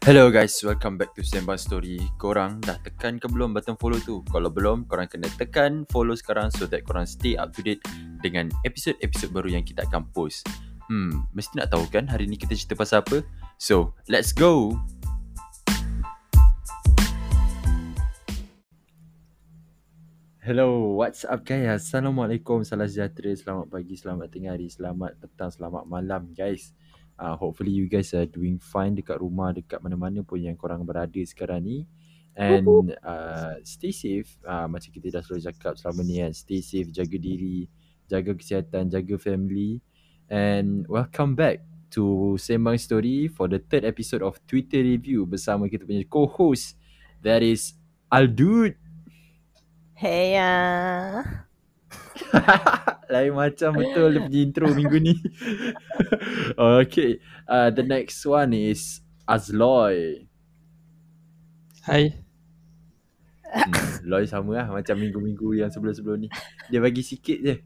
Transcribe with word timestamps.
Hello 0.00 0.32
guys, 0.32 0.56
welcome 0.64 0.96
back 0.96 1.12
to 1.12 1.20
Sembang 1.20 1.60
Story. 1.60 2.00
Korang 2.16 2.64
dah 2.64 2.80
tekan 2.80 3.20
ke 3.20 3.28
belum 3.28 3.52
button 3.52 3.76
follow 3.76 4.00
tu? 4.00 4.24
Kalau 4.32 4.48
belum, 4.48 4.88
korang 4.88 5.04
kena 5.04 5.28
tekan 5.36 5.84
follow 5.92 6.16
sekarang 6.16 6.48
so 6.48 6.64
that 6.64 6.88
korang 6.88 7.04
stay 7.04 7.36
up 7.36 7.52
to 7.52 7.60
date 7.60 7.84
dengan 8.24 8.48
episod-episod 8.64 9.28
baru 9.28 9.60
yang 9.60 9.60
kita 9.60 9.84
akan 9.84 10.08
post. 10.16 10.48
Hmm, 10.88 11.28
mesti 11.36 11.52
nak 11.60 11.76
tahu 11.76 11.84
kan 11.92 12.08
hari 12.08 12.24
ni 12.24 12.40
kita 12.40 12.56
cerita 12.56 12.80
pasal 12.80 13.04
apa? 13.04 13.20
So, 13.60 13.92
let's 14.08 14.32
go! 14.32 14.72
Hello, 20.40 20.96
what's 20.96 21.28
up 21.28 21.44
guys? 21.44 21.84
Assalamualaikum, 21.84 22.64
salam 22.64 22.88
sejahtera, 22.88 23.36
selamat 23.36 23.68
pagi, 23.68 24.00
selamat 24.00 24.32
tengah 24.32 24.56
hari, 24.56 24.72
selamat 24.72 25.20
petang, 25.20 25.52
selamat 25.52 25.84
malam 25.84 26.32
guys. 26.32 26.72
Uh, 27.20 27.36
hopefully 27.36 27.68
you 27.68 27.84
guys 27.84 28.16
are 28.16 28.24
doing 28.24 28.56
fine 28.56 28.96
dekat 28.96 29.20
rumah, 29.20 29.52
dekat 29.52 29.76
mana-mana 29.84 30.24
pun 30.24 30.40
yang 30.40 30.56
korang 30.56 30.80
berada 30.88 31.20
sekarang 31.20 31.60
ni. 31.60 31.84
And 32.32 32.96
uh, 33.04 33.60
stay 33.60 33.92
safe, 33.92 34.40
uh, 34.48 34.64
macam 34.64 34.88
kita 34.88 35.12
dah 35.12 35.20
selalu 35.20 35.44
cakap 35.52 35.76
selama 35.76 36.00
ni 36.00 36.24
kan. 36.24 36.32
Stay 36.32 36.64
safe, 36.64 36.88
jaga 36.88 37.20
diri, 37.20 37.68
jaga 38.08 38.32
kesihatan, 38.32 38.88
jaga 38.88 39.20
family. 39.20 39.84
And 40.32 40.88
welcome 40.88 41.36
back 41.36 41.60
to 41.92 42.38
Sembang 42.40 42.80
Story 42.80 43.28
for 43.28 43.52
the 43.52 43.60
third 43.60 43.84
episode 43.84 44.24
of 44.24 44.40
Twitter 44.48 44.80
Review 44.80 45.28
bersama 45.28 45.68
kita 45.68 45.84
punya 45.84 46.08
co-host. 46.08 46.80
That 47.20 47.44
is 47.44 47.76
Aldud. 48.08 48.80
Hey 49.92 50.40
ya. 50.40 51.44
Lain 53.12 53.34
macam 53.34 53.70
betul 53.74 54.14
dia 54.14 54.22
punya 54.22 54.40
intro 54.40 54.66
minggu 54.70 54.98
ni. 55.02 55.14
okay. 56.82 57.18
Uh, 57.46 57.68
the 57.74 57.82
next 57.82 58.22
one 58.22 58.54
is 58.54 59.02
Azloy. 59.26 60.26
Hai. 61.82 62.14
Hmm, 63.50 64.06
Loy 64.06 64.30
sama 64.30 64.62
lah 64.62 64.70
macam 64.70 64.94
minggu-minggu 64.94 65.58
yang 65.58 65.70
sebelum-sebelum 65.74 66.26
ni. 66.26 66.28
Dia 66.70 66.78
bagi 66.78 67.02
sikit 67.02 67.38
je. 67.42 67.56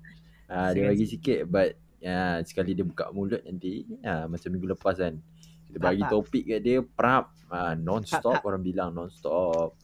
Uh, 0.48 0.70
dia 0.72 0.88
bagi 0.88 1.06
sikit 1.08 1.44
but 1.44 1.76
ya, 2.00 2.40
sekali 2.44 2.72
dia 2.76 2.84
buka 2.84 3.12
mulut 3.12 3.40
nanti 3.44 3.84
uh, 4.00 4.24
macam 4.24 4.48
minggu 4.48 4.72
lepas 4.72 4.96
kan. 4.96 5.20
Kita 5.68 5.78
bagi 5.80 6.04
topik 6.08 6.44
kat 6.48 6.60
dia 6.64 6.80
prap. 6.80 7.36
Uh, 7.52 7.76
non-stop 7.76 8.40
orang 8.48 8.64
bilang 8.64 8.96
non-stop. 8.96 9.76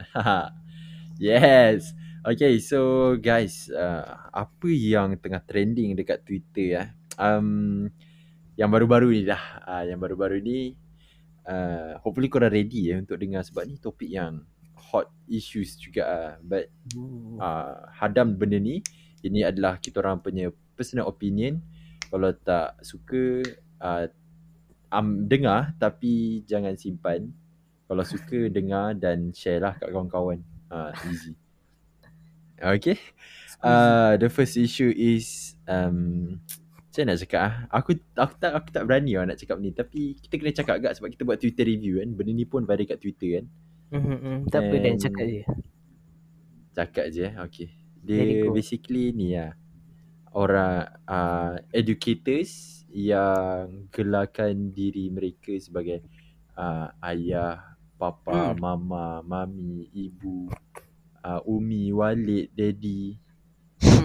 yes. 1.20 1.96
Okay, 2.20 2.60
so 2.60 3.16
guys, 3.16 3.72
uh, 3.72 4.28
apa 4.28 4.68
yang 4.68 5.16
tengah 5.16 5.40
trending 5.40 5.96
dekat 5.96 6.20
Twitter 6.20 6.76
eh? 6.76 6.88
Um, 7.16 7.88
yang 8.60 8.68
baru-baru 8.68 9.08
ni 9.08 9.24
dah. 9.24 9.40
Uh, 9.64 9.88
yang 9.88 9.96
baru-baru 9.96 10.36
ni, 10.44 10.76
uh, 11.48 11.96
hopefully 12.04 12.28
korang 12.28 12.52
ready 12.52 12.92
ya 12.92 13.00
untuk 13.00 13.16
dengar 13.16 13.40
sebab 13.40 13.64
ni 13.64 13.80
topik 13.80 14.12
yang 14.12 14.44
hot 14.76 15.08
issues 15.32 15.80
juga. 15.80 16.04
Uh. 16.04 16.32
But 16.44 16.68
uh, 17.40 17.88
hadam 17.96 18.36
benda 18.36 18.60
ni, 18.60 18.84
ini 19.24 19.40
adalah 19.40 19.80
kita 19.80 20.04
orang 20.04 20.20
punya 20.20 20.52
personal 20.76 21.08
opinion. 21.08 21.64
Kalau 22.04 22.36
tak 22.36 22.84
suka, 22.84 23.40
uh, 23.80 24.12
um, 24.92 25.24
dengar 25.24 25.72
tapi 25.80 26.44
jangan 26.44 26.76
simpan. 26.76 27.32
Kalau 27.88 28.04
suka, 28.04 28.52
dengar 28.52 28.92
dan 28.92 29.32
share 29.32 29.64
lah 29.64 29.72
kat 29.80 29.88
kawan-kawan. 29.88 30.44
Uh, 30.68 30.92
easy. 31.08 31.32
Okay. 32.60 33.00
Uh, 33.60 34.16
the 34.16 34.28
first 34.32 34.56
issue 34.56 34.88
is 34.88 35.56
um, 35.68 36.40
macam 36.90 37.02
nak 37.06 37.20
cakap 37.20 37.40
ah? 37.40 37.54
Aku 37.76 37.96
aku 38.16 38.34
tak 38.40 38.52
aku 38.56 38.68
tak 38.72 38.84
berani 38.88 39.16
lah 39.16 39.28
nak 39.28 39.38
cakap 39.40 39.60
ni 39.60 39.70
tapi 39.72 40.16
kita 40.16 40.34
kena 40.40 40.52
cakap 40.52 40.74
agak 40.80 40.92
sebab 40.96 41.08
kita 41.12 41.22
buat 41.28 41.38
Twitter 41.40 41.64
review 41.68 42.00
kan. 42.00 42.08
Benda 42.16 42.32
ni 42.32 42.44
pun 42.48 42.64
viral 42.64 42.88
kat 42.88 42.98
Twitter 43.00 43.40
kan. 43.40 43.44
Mm-hmm. 43.90 44.36
Tak 44.48 44.60
apa 44.64 44.76
dan 44.80 44.94
cakap 44.96 45.24
je. 45.26 45.42
Cakap 46.72 47.06
je 47.10 47.24
eh. 47.26 47.34
Okay. 47.46 47.68
Dia 48.00 48.48
basically 48.48 49.12
ni 49.12 49.36
lah. 49.36 49.52
Orang 50.30 50.86
uh, 51.10 51.58
educators 51.74 52.82
yang 52.90 53.90
gelarkan 53.90 54.70
diri 54.74 55.10
mereka 55.10 55.54
sebagai 55.58 56.02
uh, 56.54 56.90
ayah, 57.06 57.76
papa, 57.98 58.54
Hmm. 58.54 58.58
mama, 58.58 59.20
mami, 59.22 59.90
ibu, 59.92 60.50
uh, 61.24 61.40
umi, 61.44 61.92
walid, 61.92 62.52
daddy. 62.52 63.16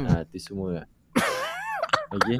Ah, 0.07 0.23
tu 0.27 0.39
semua 0.39 0.83
lah. 0.83 0.87
Okay. 2.15 2.39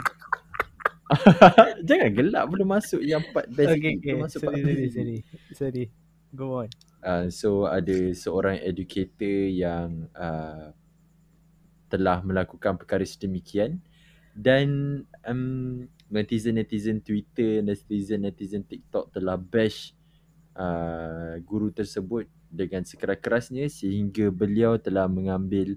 Jangan 1.90 2.10
gelak 2.16 2.46
belum 2.48 2.70
masuk 2.80 3.02
yang 3.04 3.20
part 3.36 3.50
best 3.52 3.76
Okay, 3.76 4.00
okay. 4.00 4.14
Belum 4.16 4.24
masuk 4.24 4.40
part 4.46 4.56
Sorry, 4.56 4.64
best 4.64 4.78
sorry, 4.78 4.90
sorry. 4.94 5.18
Sorry. 5.52 5.86
Go 6.32 6.64
on. 6.64 6.70
Uh, 7.06 7.28
so 7.28 7.68
ada 7.68 7.98
seorang 8.16 8.58
educator 8.64 9.52
yang 9.52 10.08
uh, 10.16 10.72
telah 11.92 12.24
melakukan 12.26 12.82
perkara 12.82 13.04
sedemikian 13.06 13.78
dan 14.36 15.00
um, 15.24 15.88
netizen-netizen 16.12 17.00
Twitter, 17.00 17.64
netizen-netizen 17.64 18.68
TikTok 18.68 19.16
telah 19.16 19.40
bash 19.40 19.96
uh, 20.60 21.40
guru 21.46 21.72
tersebut 21.72 22.28
dengan 22.56 22.82
sekeras-kerasnya 22.82 23.68
sehingga 23.68 24.32
beliau 24.32 24.80
telah 24.80 25.06
mengambil 25.06 25.76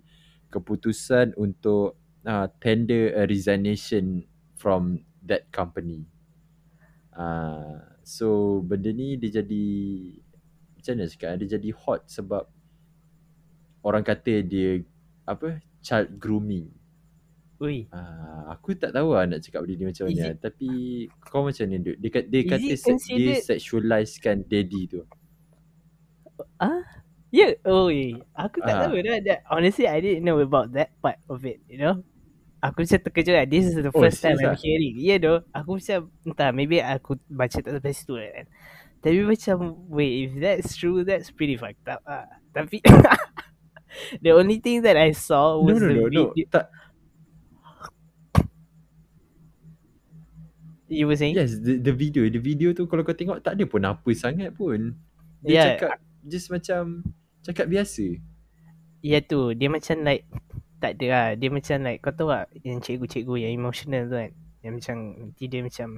keputusan 0.49 1.35
untuk 1.35 1.99
uh, 2.25 2.47
tender 2.63 3.13
a 3.13 3.27
resignation 3.27 4.25
from 4.57 5.03
that 5.21 5.51
company. 5.51 6.07
Uh, 7.13 7.83
so 8.07 8.59
benda 8.63 8.89
ni 8.89 9.19
dia 9.19 9.43
jadi 9.43 9.67
macam 10.79 10.93
mana 10.95 11.11
cakap 11.11 11.35
dia 11.43 11.59
jadi 11.59 11.71
hot 11.75 12.07
sebab 12.07 12.47
orang 13.83 14.07
kata 14.07 14.41
dia 14.41 14.81
apa 15.27 15.59
child 15.83 16.15
grooming. 16.17 16.71
Ui. 17.59 17.91
Uh, 17.91 18.55
aku 18.55 18.79
tak 18.79 18.95
tahu 18.95 19.19
lah 19.19 19.27
nak 19.27 19.43
cakap 19.43 19.67
benda 19.67 19.75
ni 19.75 19.85
macam 19.91 20.07
mana 20.07 20.31
it- 20.31 20.39
tapi 20.39 20.71
kau 21.27 21.43
macam 21.43 21.67
ni 21.67 21.83
Duk? 21.83 21.99
dia, 21.99 22.23
dia 22.23 22.43
kata 22.47 22.71
se- 22.71 22.79
dia 22.79 22.87
considered- 22.87 23.43
sexualizekan 23.45 24.37
daddy 24.47 24.83
tu. 24.87 25.03
Ya, 27.29 27.45
yeah. 27.45 27.53
oh, 27.69 27.93
eh. 27.93 28.17
aku 28.33 28.65
tak 28.65 28.73
Ah. 28.73 28.81
tahu 28.89 29.05
dah. 29.05 29.21
That, 29.21 29.41
honestly, 29.53 29.85
I 29.85 30.01
didn't 30.01 30.25
know 30.25 30.41
about 30.41 30.73
that 30.73 30.97
part 31.05 31.21
of 31.29 31.45
it, 31.45 31.61
you 31.69 31.77
know. 31.77 32.01
Aku 32.59 32.83
macam 32.83 32.99
terkejut 33.05 33.35
lah. 33.37 33.47
This 33.47 33.69
is 33.69 33.77
the 33.79 33.93
Oh, 33.93 34.01
first 34.01 34.19
time 34.25 34.35
serious 34.41 34.43
I'm 34.43 34.57
ah? 34.57 34.59
hearing. 34.59 34.97
Ya 34.99 35.15
yeah, 35.15 35.19
doh. 35.21 35.39
Aku 35.53 35.77
macam, 35.79 36.09
entah, 36.25 36.51
maybe 36.51 36.81
aku 36.81 37.21
baca 37.29 37.53
tak 37.61 37.69
sampai 37.71 37.93
situ 37.95 38.15
kan. 38.17 38.47
Tapi 38.99 39.19
macam, 39.23 39.57
wait, 39.93 40.13
if 40.27 40.31
that's 40.41 40.75
true, 40.75 41.05
that's 41.07 41.31
pretty 41.31 41.55
fucked 41.55 41.87
up 41.87 42.01
ah. 42.09 42.27
Tapi, 42.51 42.81
the 44.25 44.33
only 44.35 44.59
thing 44.59 44.83
that 44.83 44.97
I 44.99 45.13
saw 45.15 45.61
No 45.61 45.71
was 45.71 45.79
no 45.79 45.87
the 45.87 45.95
no 45.95 46.09
no. 46.11 46.25
video. 46.33 46.49
Tak 46.51 46.67
You 50.89 51.05
were 51.07 51.17
saying? 51.21 51.37
Yes, 51.37 51.61
the, 51.61 51.77
the 51.77 51.93
video, 51.93 52.25
the 52.33 52.41
video 52.41 52.73
tu 52.73 52.89
kalau 52.89 53.05
kau 53.05 53.13
tengok 53.13 53.45
tak 53.45 53.61
ada 53.61 53.65
pun 53.69 53.85
apa 53.85 54.09
sangat 54.17 54.57
pun. 54.57 54.97
Dia 55.45 55.53
Yeah. 55.53 55.67
cakap 55.77 56.01
just 56.29 56.49
macam 56.49 57.03
cakap 57.43 57.67
biasa. 57.67 58.21
Ya 58.99 59.23
tu 59.23 59.55
Dia 59.55 59.71
macam 59.71 60.03
like 60.03 60.27
Tak 60.83 60.99
ada 60.99 61.07
lah 61.07 61.27
Dia 61.35 61.55
macam 61.55 61.87
like 61.87 62.03
Kau 62.03 62.11
tahu 62.11 62.35
tak 62.35 62.51
Yang 62.61 62.83
cikgu-cikgu 62.83 63.47
yang 63.47 63.53
emotional 63.55 64.11
tu 64.11 64.19
kan 64.19 64.31
Yang 64.59 64.73
macam 64.75 64.97
Nanti 65.15 65.45
dia 65.47 65.61
macam 65.63 65.89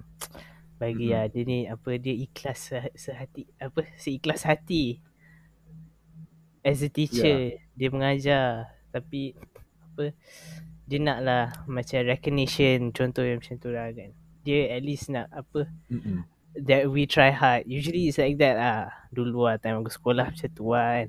Bagi 0.76 1.08
Mhm. 1.08 1.12
lah 1.16 1.24
Dia 1.26 1.42
ni 1.42 1.58
apa 1.64 1.90
Dia 1.96 2.12
ikhlas 2.12 2.58
se- 2.60 2.92
sehati 2.92 3.48
Apa 3.56 3.88
Seikhlas 3.96 4.44
hati 4.44 5.00
As 6.60 6.84
a 6.84 6.92
teacher 6.92 7.56
Dia 7.72 7.88
mengajar 7.88 8.68
Tapi 8.92 9.32
Apa 9.80 10.12
Dia 10.84 10.98
nak 11.00 11.18
lah 11.24 11.44
Macam 11.64 12.04
recognition 12.04 12.92
Contoh 12.92 13.24
yang 13.24 13.40
macam 13.40 13.56
tu 13.56 13.72
lah 13.72 13.88
kan 13.88 14.12
Dia 14.44 14.76
at 14.76 14.84
least 14.84 15.08
nak 15.08 15.32
Apa 15.32 15.72
Mm-mm. 15.88 16.20
That 16.56 16.90
we 16.90 17.06
try 17.06 17.30
hard 17.30 17.66
Usually 17.70 18.10
it's 18.10 18.18
like 18.18 18.38
that 18.42 18.58
lah 18.58 18.80
Dulu 19.14 19.46
lah 19.46 19.56
Time 19.62 19.82
aku 19.82 19.90
sekolah 19.94 20.34
Macam 20.34 20.50
tu 20.50 20.74
lah 20.74 21.04
kan 21.04 21.08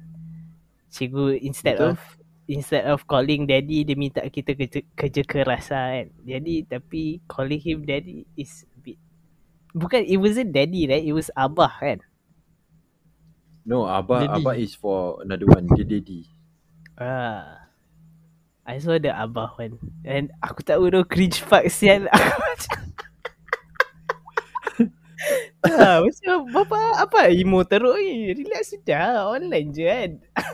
Cikgu 0.93 1.41
instead 1.41 1.81
Betul. 1.81 1.97
of 1.97 1.99
Instead 2.51 2.83
of 2.85 3.07
calling 3.07 3.47
daddy 3.47 3.81
Dia 3.87 3.95
minta 3.97 4.21
kita 4.27 4.53
kerja, 4.53 4.83
kerja 4.93 5.21
keras 5.25 5.71
lah 5.73 5.97
kan 5.97 6.07
Jadi 6.21 6.55
tapi 6.67 7.23
Calling 7.25 7.61
him 7.63 7.81
daddy 7.87 8.27
Is 8.37 8.67
a 8.69 8.77
bit 8.77 8.99
Bukan 9.73 10.03
It 10.05 10.19
wasn't 10.21 10.51
daddy 10.53 10.85
right 10.85 11.01
It 11.01 11.15
was 11.15 11.33
abah 11.33 11.73
kan 11.79 11.99
No, 13.61 13.85
abah 13.85 14.25
Daddy. 14.25 14.41
abah 14.41 14.55
is 14.57 14.73
for 14.73 15.21
another 15.21 15.45
one. 15.45 15.69
Dia 15.77 15.85
daddy. 15.85 16.25
Ah, 16.97 17.69
I 18.65 18.81
saw 18.81 18.97
the 18.97 19.13
abah 19.13 19.53
one 19.53 19.77
And 20.01 20.33
aku 20.41 20.65
tak 20.65 20.81
tahu 20.81 20.89
tu 20.89 21.05
Cringe 21.05 21.37
fuck 21.45 21.69
sial 21.69 22.09
Aku 25.61 26.09
macam 26.09 26.37
Bapa 26.49 26.79
apa 26.99 27.29
emo 27.29 27.61
teruk 27.61 27.93
ni 27.97 28.33
Relax 28.33 28.73
sudah 28.73 29.29
Online 29.29 29.69
je 29.69 29.85
kan 29.85 30.11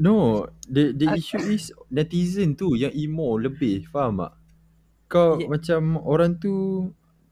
No, 0.00 0.48
the 0.64 0.96
the 0.96 1.12
issue 1.12 1.36
is 1.44 1.68
netizen 1.92 2.56
tu 2.56 2.72
yang 2.72 2.88
emo 2.96 3.36
lebih, 3.36 3.84
faham 3.84 4.24
tak? 4.24 4.32
Kau 5.06 5.36
Yeah. 5.36 5.50
macam 5.52 5.80
orang 6.00 6.40
tu 6.40 6.88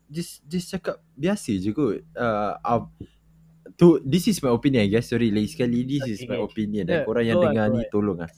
just 0.07 0.45
just 0.45 0.69
cakap 0.69 1.01
biasa 1.17 1.57
je 1.57 1.73
kot. 1.73 2.05
Uh, 2.13 2.53
uh, 2.61 2.85
tu 3.73 3.97
this 4.05 4.29
is 4.29 4.45
my 4.45 4.53
opinion 4.53 4.85
guys. 4.85 5.09
Sorry 5.09 5.33
lagi 5.33 5.49
sekali 5.49 5.81
this 5.83 6.05
is 6.05 6.21
Okay, 6.21 6.29
my 6.29 6.37
okay. 6.37 6.45
opinion. 6.45 6.85
Yeah, 6.85 7.01
Dan 7.01 7.09
korang 7.09 7.25
yang 7.25 7.39
go 7.41 7.45
dengar 7.49 7.67
ni 7.73 7.81
on. 7.81 7.89
tolong 7.89 8.19
ah. 8.21 8.31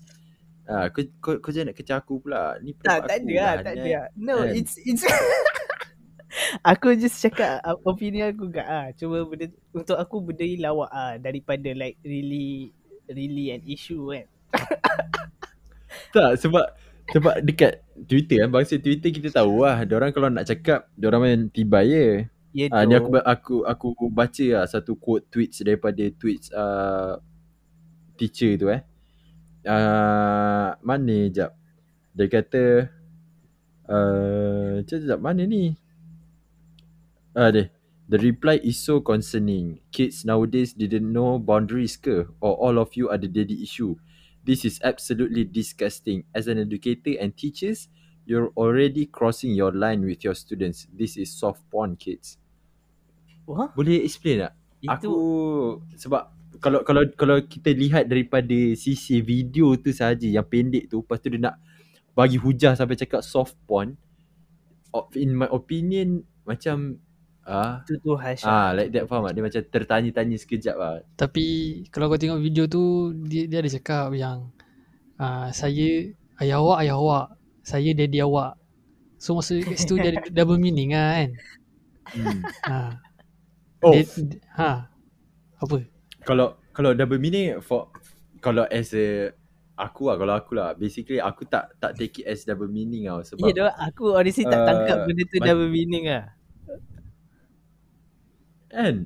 Ah, 0.65 0.87
kau, 0.95 1.03
kau, 1.19 1.43
kau 1.43 1.51
jangan 1.51 1.75
nak 1.75 1.79
kecah 1.83 1.99
aku 1.99 2.23
pula. 2.23 2.55
Ni 2.63 2.71
Tak, 2.79 3.11
tak 3.11 3.27
ada 3.27 3.35
lah, 3.35 3.53
lah. 3.59 3.65
tak 3.67 3.73
ada 3.75 3.91
lah. 3.91 4.07
No, 4.15 4.47
kan? 4.47 4.55
it's, 4.55 4.79
it's 4.79 5.03
Aku 6.67 6.93
just 6.99 7.19
cakap 7.23 7.63
uh, 7.63 7.79
opinion 7.87 8.35
aku 8.35 8.51
gak 8.51 8.67
ah. 8.67 8.87
Cuma 8.99 9.23
benda 9.27 9.47
untuk 9.71 9.97
aku 9.97 10.19
benda 10.25 10.45
ni 10.45 10.59
lawak 10.59 10.91
ah 10.91 11.15
daripada 11.17 11.71
like 11.75 11.97
really 12.03 12.75
really 13.07 13.55
an 13.55 13.63
issue 13.67 14.11
kan. 14.11 14.27
Tak 16.11 16.43
sebab 16.43 16.67
sebab 17.11 17.43
dekat 17.43 17.83
Twitter 18.07 18.43
kan 18.43 18.51
bangsa 18.51 18.83
Twitter 18.83 19.11
kita 19.15 19.31
tahu 19.31 19.63
lah 19.63 19.83
orang 19.83 20.11
kalau 20.11 20.31
nak 20.31 20.47
cakap 20.47 20.91
orang 20.99 21.23
main 21.23 21.41
tibai 21.51 21.87
je. 21.87 22.07
Ya 22.51 22.67
Ah 22.75 22.83
ni 22.83 22.99
aku 22.99 23.23
aku 23.23 23.55
aku 23.63 24.11
baca 24.11 24.47
lah 24.59 24.67
satu 24.67 24.99
quote 24.99 25.27
tweets 25.31 25.63
daripada 25.63 26.03
tweets 26.19 26.51
uh, 26.51 27.23
teacher 28.19 28.59
tu 28.59 28.67
eh. 28.75 28.83
Uh, 29.63 30.75
mana 30.83 31.31
jap. 31.31 31.55
Dia 32.11 32.27
kata 32.27 32.91
uh, 33.87 34.83
jap, 34.83 34.99
jap 35.07 35.21
mana 35.23 35.47
ni? 35.47 35.79
Ah 37.35 37.51
deh. 37.55 37.71
The 38.11 38.19
reply 38.19 38.59
is 38.59 38.83
so 38.83 38.99
concerning. 38.99 39.79
Kids 39.95 40.27
nowadays 40.27 40.75
didn't 40.75 41.07
know 41.07 41.39
boundaries 41.39 41.95
ke 41.95 42.27
or 42.43 42.53
all 42.59 42.83
of 42.83 42.99
you 42.99 43.07
are 43.07 43.19
the 43.19 43.31
daddy 43.31 43.63
issue. 43.63 43.95
This 44.43 44.67
is 44.67 44.83
absolutely 44.83 45.47
disgusting. 45.47 46.27
As 46.35 46.51
an 46.51 46.59
educator 46.59 47.15
and 47.23 47.31
teachers, 47.39 47.87
you're 48.27 48.51
already 48.59 49.07
crossing 49.07 49.55
your 49.55 49.71
line 49.71 50.03
with 50.03 50.27
your 50.27 50.35
students. 50.35 50.91
This 50.91 51.15
is 51.15 51.31
soft 51.31 51.63
porn 51.71 51.95
kids. 51.95 52.35
Wah, 53.47 53.71
Boleh 53.79 54.03
explain 54.03 54.51
tak? 54.51 54.55
itu 54.81 54.91
Aku 54.91 55.13
sebab 55.95 56.33
kalau 56.59 56.81
kalau 56.83 57.05
kalau 57.15 57.37
kita 57.45 57.71
lihat 57.77 58.09
daripada 58.09 58.57
sisi 58.75 59.21
video 59.21 59.77
tu 59.77 59.93
saja 59.93 60.25
yang 60.25 60.45
pendek 60.45 60.89
tu 60.89 61.05
lepas 61.05 61.21
tu 61.21 61.29
dia 61.29 61.53
nak 61.53 61.57
bagi 62.17 62.41
hujah 62.41 62.73
sampai 62.75 62.97
cakap 62.97 63.21
soft 63.21 63.55
porn 63.69 63.95
in 65.15 65.37
my 65.37 65.47
opinion 65.53 66.25
macam 66.49 66.99
ah 67.49 67.83
itu 67.87 67.97
tu 68.01 68.13
Hasha. 68.17 68.45
ah 68.45 68.69
like 68.77 68.93
that 68.93 69.09
faham 69.09 69.27
tak? 69.29 69.33
Dia 69.37 69.45
macam 69.45 69.63
tertanya-tanya 69.69 70.37
sekejap 70.37 70.77
lah. 70.77 70.95
Tapi 71.17 71.47
kalau 71.89 72.13
kau 72.13 72.21
tengok 72.21 72.41
video 72.41 72.65
tu 72.69 73.15
dia, 73.27 73.49
dia 73.49 73.59
ada 73.65 73.71
cakap 73.71 74.13
yang 74.13 74.53
uh, 75.17 75.49
saya 75.51 76.13
ayah 76.41 76.61
awak 76.61 76.79
ayah 76.85 76.97
awak, 77.01 77.27
saya 77.65 77.91
daddy 77.97 78.21
awak. 78.21 78.57
So 79.21 79.37
maksud 79.37 79.65
kat 79.69 79.77
situ 79.77 80.01
dia 80.01 80.17
ada 80.17 80.21
double 80.33 80.61
meaning 80.61 80.97
lah 80.97 81.21
kan. 81.21 81.31
Hmm. 82.11 82.41
Ha. 82.67 82.79
Oh, 83.81 83.97
Dia, 83.97 84.05
ha. 84.61 84.93
Apa? 85.61 85.85
kalau 86.25 86.57
kalau 86.77 86.93
double 86.93 87.21
meaning 87.21 87.59
for 87.65 87.89
kalau 88.41 88.65
as 88.69 88.93
a 88.97 89.33
aku 89.77 90.13
lah 90.13 90.17
kalau 90.21 90.35
aku 90.37 90.53
lah 90.57 90.77
basically 90.77 91.17
aku 91.17 91.49
tak 91.49 91.73
tak 91.81 91.97
take 91.97 92.21
it 92.21 92.29
as 92.29 92.45
double 92.45 92.69
meaning 92.69 93.09
tau 93.09 93.25
sebab 93.25 93.49
Ya 93.49 93.53
doh, 93.57 93.73
aku 93.73 94.05
honestly 94.13 94.45
tak 94.45 94.61
tangkap 94.69 94.97
uh, 95.01 95.05
benda 95.09 95.23
tu 95.25 95.39
double 95.41 95.71
meaning 95.73 96.05
ah. 96.13 96.25
Kan 98.71 99.05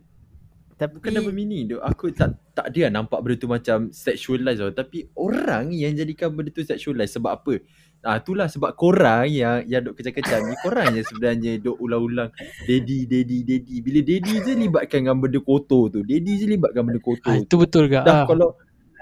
Tapi 0.74 0.98
Bukan 0.98 1.14
double 1.14 1.30
meaning 1.32 1.70
tu. 1.70 1.78
Aku 1.78 2.10
tak 2.10 2.34
tak 2.50 2.74
dia 2.74 2.90
nampak 2.90 3.22
benda 3.22 3.38
tu 3.38 3.46
macam 3.46 3.94
sexualize 3.94 4.58
tau. 4.58 4.74
Tapi 4.74 5.06
orang 5.14 5.70
yang 5.70 5.94
jadikan 5.94 6.34
benda 6.34 6.50
tu 6.50 6.66
sexualize 6.66 7.14
sebab 7.14 7.30
apa? 7.40 7.62
Ah 8.02 8.18
itulah 8.18 8.50
sebab 8.50 8.74
korang 8.74 9.24
yang 9.30 9.62
yang 9.64 9.80
duk 9.80 9.96
kecam-kecam 9.96 10.44
ni 10.44 10.52
korang 10.60 10.92
yang 10.92 11.06
sebenarnya 11.06 11.56
duk 11.56 11.78
ulang-ulang 11.78 12.28
daddy 12.66 13.06
daddy 13.06 13.46
daddy. 13.46 13.80
Bila 13.80 14.02
daddy 14.02 14.32
je 14.42 14.52
libatkan 14.52 15.06
dengan 15.06 15.16
benda 15.16 15.38
kotor 15.40 15.88
tu. 15.88 16.02
Daddy 16.02 16.32
je 16.36 16.46
libatkan 16.50 16.82
benda 16.84 17.00
kotor 17.00 17.30
Ha, 17.32 17.38
tu. 17.38 17.46
itu 17.46 17.56
betul 17.56 17.84
ke? 17.86 17.98
Dah 18.02 18.12
Ah. 18.12 18.24
kalau 18.26 18.48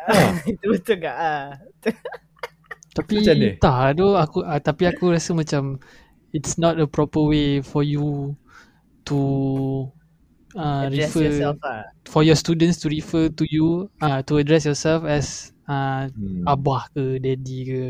itu 0.53 0.67
betul 0.69 0.97
gak 1.01 1.17
ah. 1.17 1.45
Tapi 2.93 3.25
entah 3.25 3.97
tu 3.97 4.07
aku 4.13 4.45
ah, 4.45 4.61
tapi 4.61 4.85
aku 4.85 5.09
rasa 5.09 5.33
macam 5.33 5.81
it's 6.31 6.61
not 6.61 6.77
a 6.77 6.85
proper 6.85 7.25
way 7.25 7.65
for 7.65 7.81
you 7.81 8.37
to 9.03 9.19
uh, 10.57 10.89
Address 10.89 11.15
refer 11.15 11.23
yourself 11.29 11.57
ah. 11.65 11.85
for 12.05 12.23
your 12.23 12.37
students 12.37 12.81
to 12.83 12.87
refer 12.89 13.29
to 13.29 13.45
you 13.49 13.91
uh, 14.01 14.21
to 14.27 14.39
address 14.39 14.67
yourself 14.69 15.05
as 15.05 15.53
uh, 15.69 16.09
hmm, 16.13 16.45
abah 16.49 16.89
ke 16.93 17.21
daddy 17.21 17.61
ke 17.65 17.83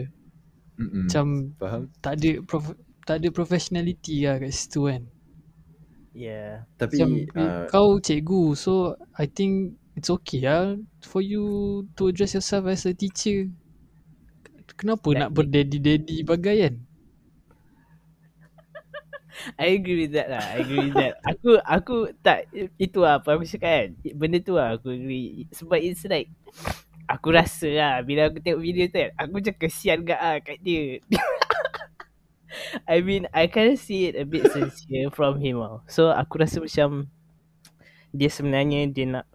mm-mm. 0.78 1.06
macam 1.06 1.54
faham. 1.58 1.82
tak 2.00 2.12
ada 2.20 2.30
prof- 2.44 2.78
tak 3.02 3.22
ada 3.22 3.28
professionality 3.34 4.26
lah 4.26 4.38
kat 4.38 4.52
situ 4.54 4.88
kan 4.88 5.04
Yeah. 6.12 6.68
Tapi 6.76 7.00
macam 7.00 7.10
uh, 7.40 7.64
kau 7.72 7.96
cikgu 7.96 8.52
so 8.52 9.00
I 9.16 9.32
think 9.32 9.80
it's 9.96 10.12
okay 10.12 10.44
lah 10.44 10.76
for 11.00 11.24
you 11.24 11.44
to 11.96 12.12
address 12.12 12.36
yourself 12.36 12.68
as 12.68 12.84
a 12.84 12.92
teacher 12.92 13.48
kenapa 14.76 15.08
Like 15.08 15.20
nak 15.20 15.30
berdaddy-daddy 15.32 16.24
bagai 16.24 16.56
kan 16.68 16.74
I 19.58 19.78
agree 19.78 20.06
with 20.06 20.12
that 20.14 20.28
lah. 20.30 20.44
I 20.44 20.56
agree 20.62 20.90
with 20.90 20.96
that. 20.98 21.14
aku 21.30 21.58
aku 21.64 21.96
tak 22.22 22.46
itu 22.78 22.98
lah 23.02 23.18
apa 23.22 23.34
aku 23.34 23.44
cakap 23.48 23.70
kan. 23.70 23.86
Benda 24.14 24.38
tu 24.42 24.54
lah 24.56 24.76
aku 24.76 24.92
agree. 24.94 25.48
Sebab 25.54 25.78
it's 25.80 26.04
like 26.06 26.28
aku 27.08 27.28
rasa 27.34 27.68
lah 27.72 27.94
bila 28.04 28.30
aku 28.30 28.38
tengok 28.40 28.62
video 28.62 28.84
tu 28.88 28.98
kan, 29.00 29.10
aku 29.18 29.30
macam 29.40 29.54
kesian 29.58 29.98
gak 30.06 30.20
ah 30.20 30.38
kat 30.40 30.58
dia. 30.62 31.00
I 32.88 33.00
mean, 33.00 33.26
I 33.32 33.46
kind 33.46 33.72
of 33.72 33.78
see 33.78 34.06
it 34.06 34.16
a 34.16 34.24
bit 34.24 34.50
sincere 34.52 35.10
from 35.10 35.40
him 35.40 35.58
lah. 35.60 35.80
So 35.88 36.12
aku 36.12 36.42
rasa 36.42 36.60
macam 36.60 37.08
dia 38.12 38.28
sebenarnya 38.28 38.88
dia 38.92 39.06
nak 39.08 39.26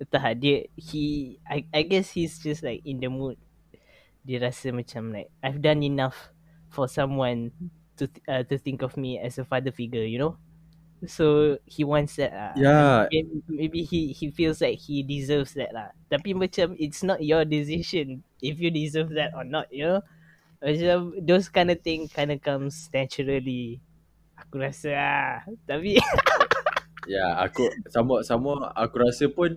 entah 0.00 0.22
lah, 0.32 0.34
dia 0.36 0.66
he 0.78 1.36
I 1.44 1.66
I 1.74 1.82
guess 1.84 2.14
he's 2.14 2.38
just 2.40 2.64
like 2.64 2.82
in 2.86 3.00
the 3.02 3.10
mood. 3.12 3.36
Dia 4.24 4.42
rasa 4.42 4.72
macam 4.74 5.12
like 5.14 5.30
I've 5.44 5.60
done 5.62 5.82
enough 5.84 6.32
for 6.72 6.88
someone 6.88 7.52
to 7.98 8.06
th- 8.06 8.24
uh, 8.26 8.42
to 8.46 8.56
think 8.58 8.82
of 8.82 8.96
me 8.96 9.18
as 9.18 9.38
a 9.38 9.44
father 9.44 9.70
figure, 9.74 10.04
you 10.04 10.18
know. 10.18 10.38
So 11.06 11.58
he 11.66 11.84
wants 11.86 12.18
that 12.18 12.34
lah. 12.34 12.54
Yeah. 12.58 13.06
Maybe, 13.12 13.34
maybe 13.46 13.80
he 13.86 14.12
he 14.12 14.30
feels 14.34 14.58
like 14.60 14.78
he 14.82 15.06
deserves 15.06 15.54
that 15.54 15.70
lah. 15.70 15.94
Tapi 16.10 16.34
macam 16.34 16.74
it's 16.78 17.06
not 17.06 17.22
your 17.22 17.46
decision 17.46 18.26
if 18.42 18.58
you 18.58 18.70
deserve 18.70 19.14
that 19.14 19.30
or 19.34 19.46
not, 19.46 19.70
you 19.70 19.86
know. 19.86 20.00
Macam 20.58 21.14
those 21.22 21.46
kind 21.46 21.70
of 21.70 21.78
thing 21.86 22.10
kind 22.10 22.34
of 22.34 22.42
comes 22.42 22.90
naturally. 22.90 23.78
Aku 24.38 24.58
rasa 24.58 24.90
lah. 24.94 25.32
Tapi 25.66 25.98
Ya, 27.08 27.40
aku 27.40 27.64
sama 27.88 28.20
sama 28.20 28.68
aku 28.76 29.00
rasa 29.00 29.24
pun 29.32 29.56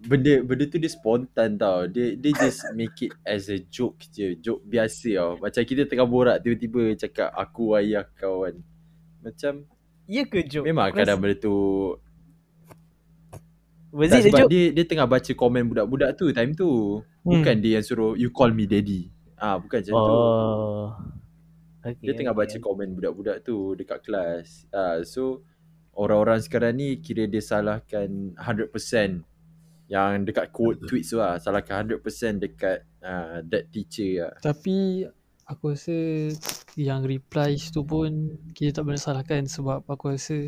benda 0.00 0.40
benda 0.40 0.64
tu 0.64 0.76
dia 0.76 0.88
spontan 0.88 1.54
tau. 1.54 1.84
Dia 1.84 2.14
dia 2.14 2.32
just 2.34 2.64
make 2.72 2.96
it 3.00 3.12
as 3.22 3.46
a 3.46 3.60
joke 3.60 4.00
je, 4.08 4.36
joke 4.36 4.64
biasa 4.64 5.08
tau. 5.12 5.30
Macam 5.36 5.62
kita 5.62 5.84
tengah 5.84 6.06
borak 6.06 6.40
tiba-tiba 6.40 6.96
cakap 6.96 7.30
aku 7.32 7.76
ayah 7.76 8.08
kau 8.14 8.44
kan. 8.44 8.56
Macam 9.20 9.68
ya 10.04 10.24
ke 10.24 10.40
joke? 10.42 10.64
memang 10.64 10.90
Aku 10.90 10.98
kadang 10.98 11.18
rasa- 11.18 11.22
benda 11.22 11.36
tu 11.38 11.56
Was 13.90 14.06
tak, 14.06 14.22
it 14.22 14.22
a 14.22 14.26
sebab 14.30 14.40
joke? 14.46 14.50
dia 14.50 14.64
dia 14.70 14.84
tengah 14.86 15.02
baca 15.04 15.32
komen 15.34 15.62
budak-budak 15.66 16.10
tu 16.14 16.30
time 16.30 16.54
tu. 16.54 17.02
Bukan 17.20 17.56
dia 17.58 17.78
yang 17.78 17.84
suruh 17.84 18.14
you 18.14 18.30
call 18.30 18.50
me 18.50 18.62
daddy. 18.64 19.10
Ah 19.34 19.58
bukan 19.58 19.82
macam 19.82 19.92
tu. 19.92 20.14
Oh. 20.14 20.86
Okay, 21.80 21.96
Dia 21.98 22.12
tengah 22.14 22.32
baca 22.32 22.56
komen 22.56 22.92
budak-budak 22.92 23.42
tu 23.42 23.74
dekat 23.74 23.98
kelas. 24.00 24.68
Ah 24.70 25.02
so 25.02 25.42
orang-orang 25.90 26.38
sekarang 26.38 26.78
ni 26.78 26.96
kira 26.96 27.26
dia 27.26 27.42
salahkan 27.42 28.36
100% 28.38 29.26
yang 29.90 30.22
dekat 30.22 30.54
quote 30.54 30.78
tweets 30.86 31.10
tu 31.10 31.18
lah 31.18 31.34
salahkan 31.36 31.82
100% 31.82 31.98
dekat 32.38 32.86
uh, 33.02 33.42
that 33.44 33.66
teacher 33.68 34.22
lah. 34.22 34.34
Tapi 34.40 35.02
aku 35.44 35.74
rasa 35.74 35.96
yang 36.78 37.02
replies 37.02 37.68
tu 37.68 37.82
pun 37.82 38.06
kita 38.54 38.80
tak 38.80 38.84
boleh 38.86 39.02
salahkan 39.02 39.44
sebab 39.44 39.82
aku 39.84 40.14
rasa 40.14 40.46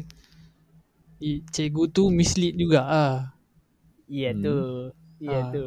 i- 1.18 1.42
cikgu 1.44 1.90
tu 1.90 2.06
mislead 2.08 2.54
juga 2.54 2.80
ah. 2.82 3.16
Ya 4.06 4.30
Hmm. 4.30 4.42
tu. 4.42 4.58
Ya 5.18 5.38
Ah. 5.38 5.50
tu. 5.50 5.66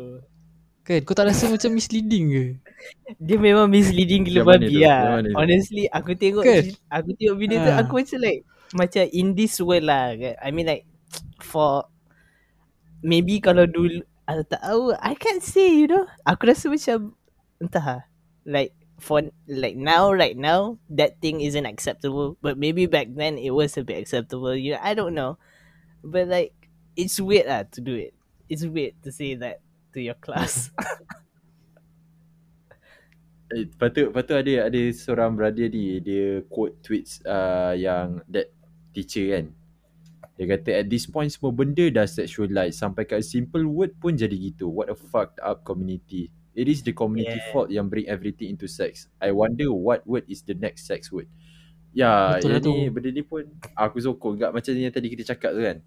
Kan 0.85 1.01
kau 1.01 1.11
tak 1.11 1.27
rasa 1.27 1.49
macam 1.49 1.73
misleading 1.73 2.25
ke? 2.29 2.45
Dia 3.25 3.35
memang 3.35 3.67
misleading 3.67 4.21
gila 4.23 4.45
babi 4.45 4.85
lah. 4.85 5.19
Tu? 5.19 5.33
Honestly, 5.33 5.89
aku 5.89 6.13
tengok 6.13 6.45
Kan? 6.45 6.63
aku 6.87 7.09
tengok 7.17 7.35
video 7.35 7.57
tu 7.59 7.71
Ah. 7.73 7.81
aku 7.81 7.99
macam 7.99 8.19
like 8.21 8.41
macam 8.71 9.03
in 9.11 9.33
this 9.33 9.57
world 9.59 9.83
lah. 9.83 10.13
kan. 10.13 10.35
I 10.39 10.49
mean 10.53 10.63
like 10.63 10.85
for 11.41 11.89
maybe 13.05 13.37
kalau 13.37 13.69
dulu 13.69 14.01
aku 14.25 14.41
tak 14.49 14.65
tahu 14.65 14.97
I 14.97 15.13
can't 15.13 15.45
say 15.45 15.69
you 15.69 15.85
know. 15.85 16.09
Aku 16.25 16.49
rasa 16.49 16.65
macam 16.73 17.13
entah 17.61 17.85
lah. 17.85 18.03
Like 18.41 18.73
for 18.97 19.21
like 19.45 19.77
now 19.77 20.09
right 20.09 20.39
now 20.39 20.81
that 20.89 21.19
thing 21.19 21.43
isn't 21.43 21.67
acceptable 21.67 22.39
but 22.39 22.57
maybe 22.57 22.87
back 22.87 23.11
then 23.11 23.37
it 23.37 23.51
was 23.51 23.75
a 23.75 23.83
bit 23.83 23.99
acceptable 23.99 24.55
you 24.55 24.71
know 24.71 24.79
I 24.79 24.95
don't 24.95 25.11
know 25.11 25.35
but 25.99 26.31
like 26.31 26.55
it's 26.95 27.19
weird 27.19 27.51
lah 27.51 27.67
to 27.75 27.83
do 27.83 27.91
it 27.91 28.15
it's 28.47 28.63
weird 28.63 28.95
to 29.03 29.11
say 29.11 29.35
that 29.35 29.59
to 29.91 29.99
your 29.99 30.15
class 30.15 30.71
Eh, 33.45 33.69
lepas 33.69 33.93
tu, 33.93 34.09
lepas 34.09 34.25
tu 34.25 34.33
ada 34.33 34.53
ada 34.65 34.81
seorang 34.89 35.37
brother 35.37 35.69
ni 35.69 36.01
dia 36.01 36.41
quote 36.49 36.81
tweets 36.81 37.21
uh, 37.29 37.77
yang 37.77 38.17
that 38.25 38.49
teacher 38.89 39.37
kan. 39.37 39.53
Dia 40.35 40.45
kata 40.51 40.83
at 40.83 40.87
this 40.87 41.07
point 41.07 41.31
semua 41.31 41.55
benda 41.55 41.87
dah 41.87 42.03
sexualized 42.03 42.75
sampai 42.75 43.07
kat 43.07 43.23
simple 43.23 43.63
word 43.63 43.95
pun 43.97 44.13
jadi 44.13 44.35
gitu. 44.35 44.67
What 44.67 44.91
a 44.91 44.97
fucked 44.97 45.39
up 45.39 45.63
community. 45.63 46.27
It 46.51 46.67
is 46.67 46.83
the 46.83 46.91
community 46.91 47.39
Yeah. 47.39 47.51
fault 47.51 47.67
yang 47.67 47.87
bring 47.87 48.07
everything 48.07 48.51
into 48.51 48.67
sex. 48.67 49.07
I 49.19 49.31
wonder 49.31 49.71
what 49.71 50.03
word 50.03 50.27
is 50.27 50.43
the 50.43 50.55
next 50.55 50.87
sex 50.87 51.07
word. 51.07 51.27
Ya, 51.95 52.35
Betul 52.35 52.51
lah 52.51 52.59
yang 52.59 52.67
ni 52.67 52.83
tu. 52.83 52.91
benda 52.91 53.09
ni 53.11 53.23
pun 53.23 53.43
aku 53.71 53.97
sokong 54.03 54.35
kat 54.35 54.51
macam 54.51 54.71
yang 54.75 54.91
tadi 54.91 55.07
kita 55.07 55.23
cakap 55.31 55.55
tu 55.55 55.63
kan. 55.63 55.79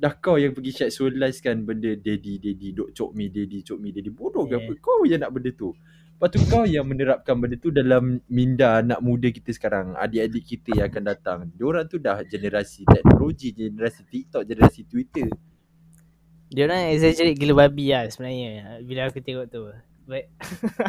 Dah 0.00 0.16
kau 0.16 0.40
yang 0.40 0.56
pergi 0.56 0.72
sexualize 0.72 1.44
kan 1.44 1.60
benda 1.60 1.92
daddy 1.92 2.40
daddy 2.40 2.72
dok 2.72 2.96
cok 2.96 3.10
me 3.12 3.28
daddy 3.28 3.60
cok 3.60 3.76
me 3.76 3.92
daddy 3.92 4.08
bodoh 4.08 4.48
ke 4.48 4.56
Yeah. 4.56 4.64
apa 4.64 4.72
kau 4.80 5.04
yang 5.04 5.20
nak 5.20 5.32
benda 5.36 5.52
tu. 5.52 5.76
Lepas 6.20 6.36
tu 6.36 6.44
kau 6.52 6.68
yang 6.68 6.84
menerapkan 6.84 7.32
benda 7.32 7.56
tu 7.56 7.72
dalam 7.72 8.20
minda 8.28 8.84
anak 8.84 9.00
muda 9.00 9.32
kita 9.32 9.56
sekarang, 9.56 9.96
adik-adik 9.96 10.44
kita 10.52 10.76
yang 10.76 10.92
akan 10.92 11.04
datang. 11.08 11.38
Diorang 11.56 11.88
tu 11.88 11.96
dah 11.96 12.20
generasi 12.28 12.84
teknologi, 12.84 13.56
generasi 13.56 14.04
TikTok, 14.04 14.44
generasi 14.44 14.84
Twitter. 14.84 15.32
Dia 16.52 16.68
orang 16.68 16.92
exaggerate 16.92 17.40
gila 17.40 17.64
babi 17.64 17.96
lah 17.96 18.04
sebenarnya 18.12 18.84
bila 18.84 19.08
aku 19.08 19.24
tengok 19.24 19.48
tu. 19.48 19.64
But 20.04 20.28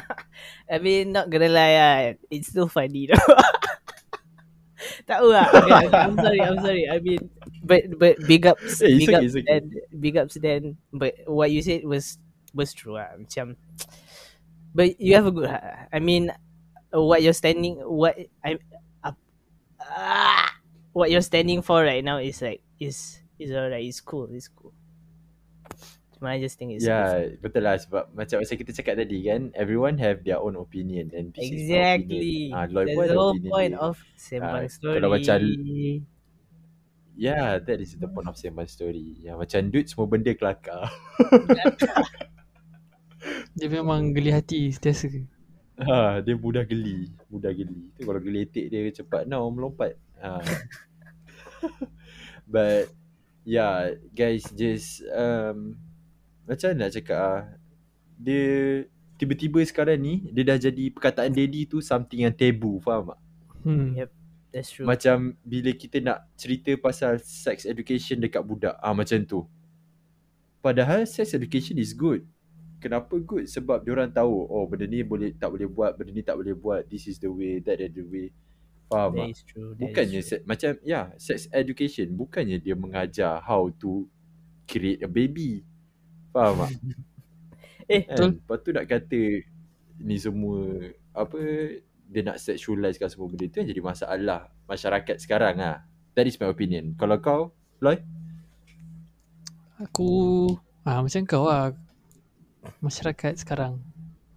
I 0.67 0.83
mean 0.83 1.15
not 1.15 1.31
gonna 1.31 1.47
lie 1.47 1.79
lah, 1.79 1.95
it's 2.27 2.51
still 2.51 2.67
funny 2.67 3.07
though. 3.07 3.15
tak 5.07 5.23
tahu 5.23 5.31
lah. 5.31 5.47
Okay, 5.47 5.95
I'm 5.95 6.19
sorry, 6.19 6.41
I'm 6.43 6.59
sorry. 6.59 6.83
I 6.91 6.99
mean 6.99 7.31
but 7.63 7.87
but 7.95 8.19
big 8.27 8.43
ups, 8.51 8.83
Eh, 8.83 8.99
it's 8.99 9.07
big 9.07 9.15
okay, 9.15 9.23
ups 9.23 9.33
okay. 9.39 9.47
then 9.47 9.63
big 9.95 10.15
ups 10.19 10.35
then 10.43 10.75
but 10.91 11.15
what 11.23 11.55
you 11.55 11.63
said 11.63 11.87
was 11.87 12.19
was 12.51 12.75
true 12.75 12.99
lah. 12.99 13.15
Macam 13.15 13.55
but 14.73 14.99
you 14.99 15.15
have 15.15 15.25
a 15.27 15.31
good 15.33 15.49
heart. 15.49 15.63
I 15.91 15.99
mean 15.99 16.31
what 16.91 17.21
you're 17.23 17.35
standing 17.37 17.79
what 17.83 18.17
I 18.43 18.59
uh, 19.03 19.15
ah, 19.81 20.51
what 20.93 21.11
you're 21.11 21.23
standing 21.25 21.61
for 21.61 21.83
right 21.83 22.03
now 22.03 22.17
is 22.19 22.41
like 22.41 22.61
is 22.79 23.19
is 23.39 23.51
alright, 23.51 23.83
it's 23.85 24.01
cool, 24.01 24.29
it's 24.31 24.47
cool. 24.47 24.73
Cuma 26.17 26.37
I 26.37 26.39
just 26.39 26.57
think 26.61 26.77
it's 26.77 26.85
Ya, 26.85 27.17
cool. 27.17 27.41
betul 27.41 27.65
lah 27.65 27.77
sebab 27.81 28.13
macam 28.13 28.37
macam 28.43 28.55
kita 28.61 28.71
cakap 28.77 28.95
tadi 29.01 29.25
kan, 29.25 29.49
everyone 29.57 29.97
have 29.97 30.21
their 30.21 30.37
own 30.37 30.53
opinion 30.59 31.09
and 31.15 31.33
this 31.33 31.49
is 31.49 31.65
my 31.65 31.81
Exactly. 31.81 32.17
opinion. 32.17 32.53
Ah, 32.53 32.65
Lloyd 32.69 32.87
That's 32.93 33.09
the 33.09 33.17
whole 33.17 33.39
point 33.49 33.73
dia. 33.73 33.81
of 33.81 33.95
Sembang 34.17 34.65
Ah, 34.65 34.69
Story. 34.69 34.95
kalau 35.01 35.09
macam 35.09 35.39
Yeah, 37.17 37.59
that 37.59 37.77
is 37.81 37.93
the 37.99 38.07
point 38.07 38.27
of 38.27 38.35
Sembang 38.39 38.69
Story. 38.69 39.19
Yang 39.21 39.37
macam 39.37 39.61
dude 39.69 39.89
semua 39.89 40.07
benda 40.09 40.31
kelakar. 40.33 40.89
Dia 43.55 43.67
memang 43.67 44.15
geli 44.15 44.31
hati 44.31 44.71
sentiasa. 44.71 45.11
Ha, 45.81 46.21
dia 46.21 46.37
mudah 46.37 46.61
geli, 46.61 47.09
mudah 47.27 47.51
geli. 47.51 47.89
Tu 47.97 48.05
kalau 48.05 48.21
geletek 48.21 48.69
dia 48.69 48.91
cepat 48.93 49.25
now 49.25 49.43
melompat. 49.49 49.97
Ha. 50.21 50.39
But 52.51 52.93
yeah, 53.47 53.97
guys 54.13 54.45
just 54.53 55.01
um 55.09 55.79
macam 56.45 56.73
mana 56.73 56.79
nak 56.85 56.91
cakap 56.93 57.17
ah 57.17 57.41
dia 58.21 58.45
tiba-tiba 59.17 59.61
sekarang 59.65 59.97
ni 60.01 60.29
dia 60.29 60.43
dah 60.45 60.57
jadi 60.57 60.93
perkataan 60.93 61.33
daddy 61.33 61.65
tu 61.65 61.81
something 61.81 62.25
yang 62.25 62.33
tabu, 62.33 62.77
faham 62.81 63.13
tak? 63.13 63.19
Hmm. 63.65 63.93
Yep. 63.97 64.09
That's 64.51 64.69
true. 64.69 64.83
Macam 64.85 65.39
bila 65.47 65.71
kita 65.71 66.03
nak 66.03 66.27
cerita 66.35 66.75
pasal 66.75 67.23
sex 67.23 67.63
education 67.63 68.19
dekat 68.19 68.43
budak, 68.43 68.75
ah 68.83 68.91
macam 68.91 69.23
tu. 69.23 69.47
Padahal 70.59 71.07
sex 71.07 71.31
education 71.33 71.79
is 71.79 71.95
good. 71.95 72.27
Kenapa 72.81 73.13
good? 73.21 73.45
Sebab 73.45 73.85
diorang 73.85 74.09
tahu, 74.09 74.49
oh 74.49 74.65
benda 74.65 74.89
ni 74.89 75.05
boleh 75.05 75.31
tak 75.37 75.53
boleh 75.53 75.69
buat, 75.69 75.93
benda 75.93 76.11
ni 76.11 76.25
tak 76.25 76.35
boleh 76.41 76.57
buat. 76.57 76.81
This 76.89 77.05
is 77.05 77.21
the 77.21 77.29
way, 77.29 77.61
that 77.61 77.77
is 77.77 77.93
the 77.93 78.01
way. 78.01 78.33
Faham 78.89 79.15
That 79.15 79.21
tak? 79.23 79.29
is 79.31 79.41
true. 79.45 79.69
That 79.77 79.81
Bukannya 79.85 80.19
is 80.19 80.27
true. 80.27 80.41
se- 80.41 80.43
macam 80.43 80.71
ya, 80.81 80.89
yeah, 80.89 81.05
sex 81.15 81.45
education 81.53 82.11
bukannya 82.11 82.57
dia 82.59 82.73
mengajar 82.75 83.39
how 83.39 83.69
to 83.79 84.09
create 84.65 84.99
a 84.99 85.07
baby. 85.07 85.61
Faham 86.33 86.65
tak? 86.67 86.71
Eh, 87.91 88.07
kan? 88.07 88.15
Betul. 88.15 88.29
Lepas 88.39 88.57
tu 88.63 88.69
nak 88.71 88.85
kata 88.87 89.21
ni 89.99 90.15
semua 90.15 90.59
apa 91.11 91.39
dia 92.07 92.21
nak 92.23 92.39
sexualizekan 92.39 93.11
semua 93.11 93.27
benda 93.27 93.51
tu 93.51 93.59
yang 93.59 93.67
jadi 93.67 93.81
masalah 93.83 94.41
masyarakat 94.63 95.15
sekarang 95.19 95.59
lah. 95.59 95.83
That 96.15 96.23
is 96.23 96.39
my 96.39 96.47
opinion. 96.47 96.95
Kalau 96.95 97.19
kau, 97.19 97.41
Loy? 97.83 97.99
Aku 99.81 100.09
ah 100.87 101.01
macam 101.01 101.21
kau 101.27 101.45
lah. 101.51 101.75
Masyarakat 102.81 103.41
sekarang 103.41 103.81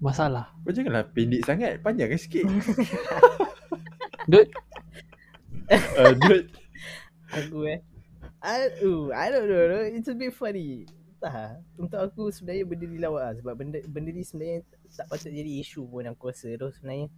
masalah. 0.00 0.52
Kau 0.64 0.72
janganlah 0.72 1.08
pendek 1.12 1.44
sangat. 1.44 1.80
Panjangkan 1.80 2.20
sikit. 2.20 2.44
Dut, 4.30 4.48
uh, 6.00 6.12
dude. 6.16 6.48
Aku 7.32 7.68
eh. 7.68 7.80
I, 8.44 8.68
uh, 8.84 9.08
I 9.12 9.26
don't 9.32 9.48
know. 9.48 9.64
no. 9.68 9.78
It's 9.84 10.08
a 10.08 10.16
bit 10.16 10.32
funny. 10.36 10.88
Entah. 11.20 11.60
Untuk 11.80 12.00
aku 12.00 12.28
sebenarnya 12.32 12.64
benda 12.68 12.84
ni 12.84 12.98
lawak 13.00 13.22
lah. 13.24 13.34
Sebab 13.40 13.54
benda, 13.56 13.78
benda 13.88 14.10
ni 14.12 14.24
sebenarnya 14.24 14.64
tak 14.92 15.08
patut 15.08 15.32
jadi 15.32 15.50
isu 15.64 15.88
pun 15.88 16.04
aku 16.08 16.32
rasa 16.32 16.52
tu 16.56 16.68
sebenarnya. 16.72 17.08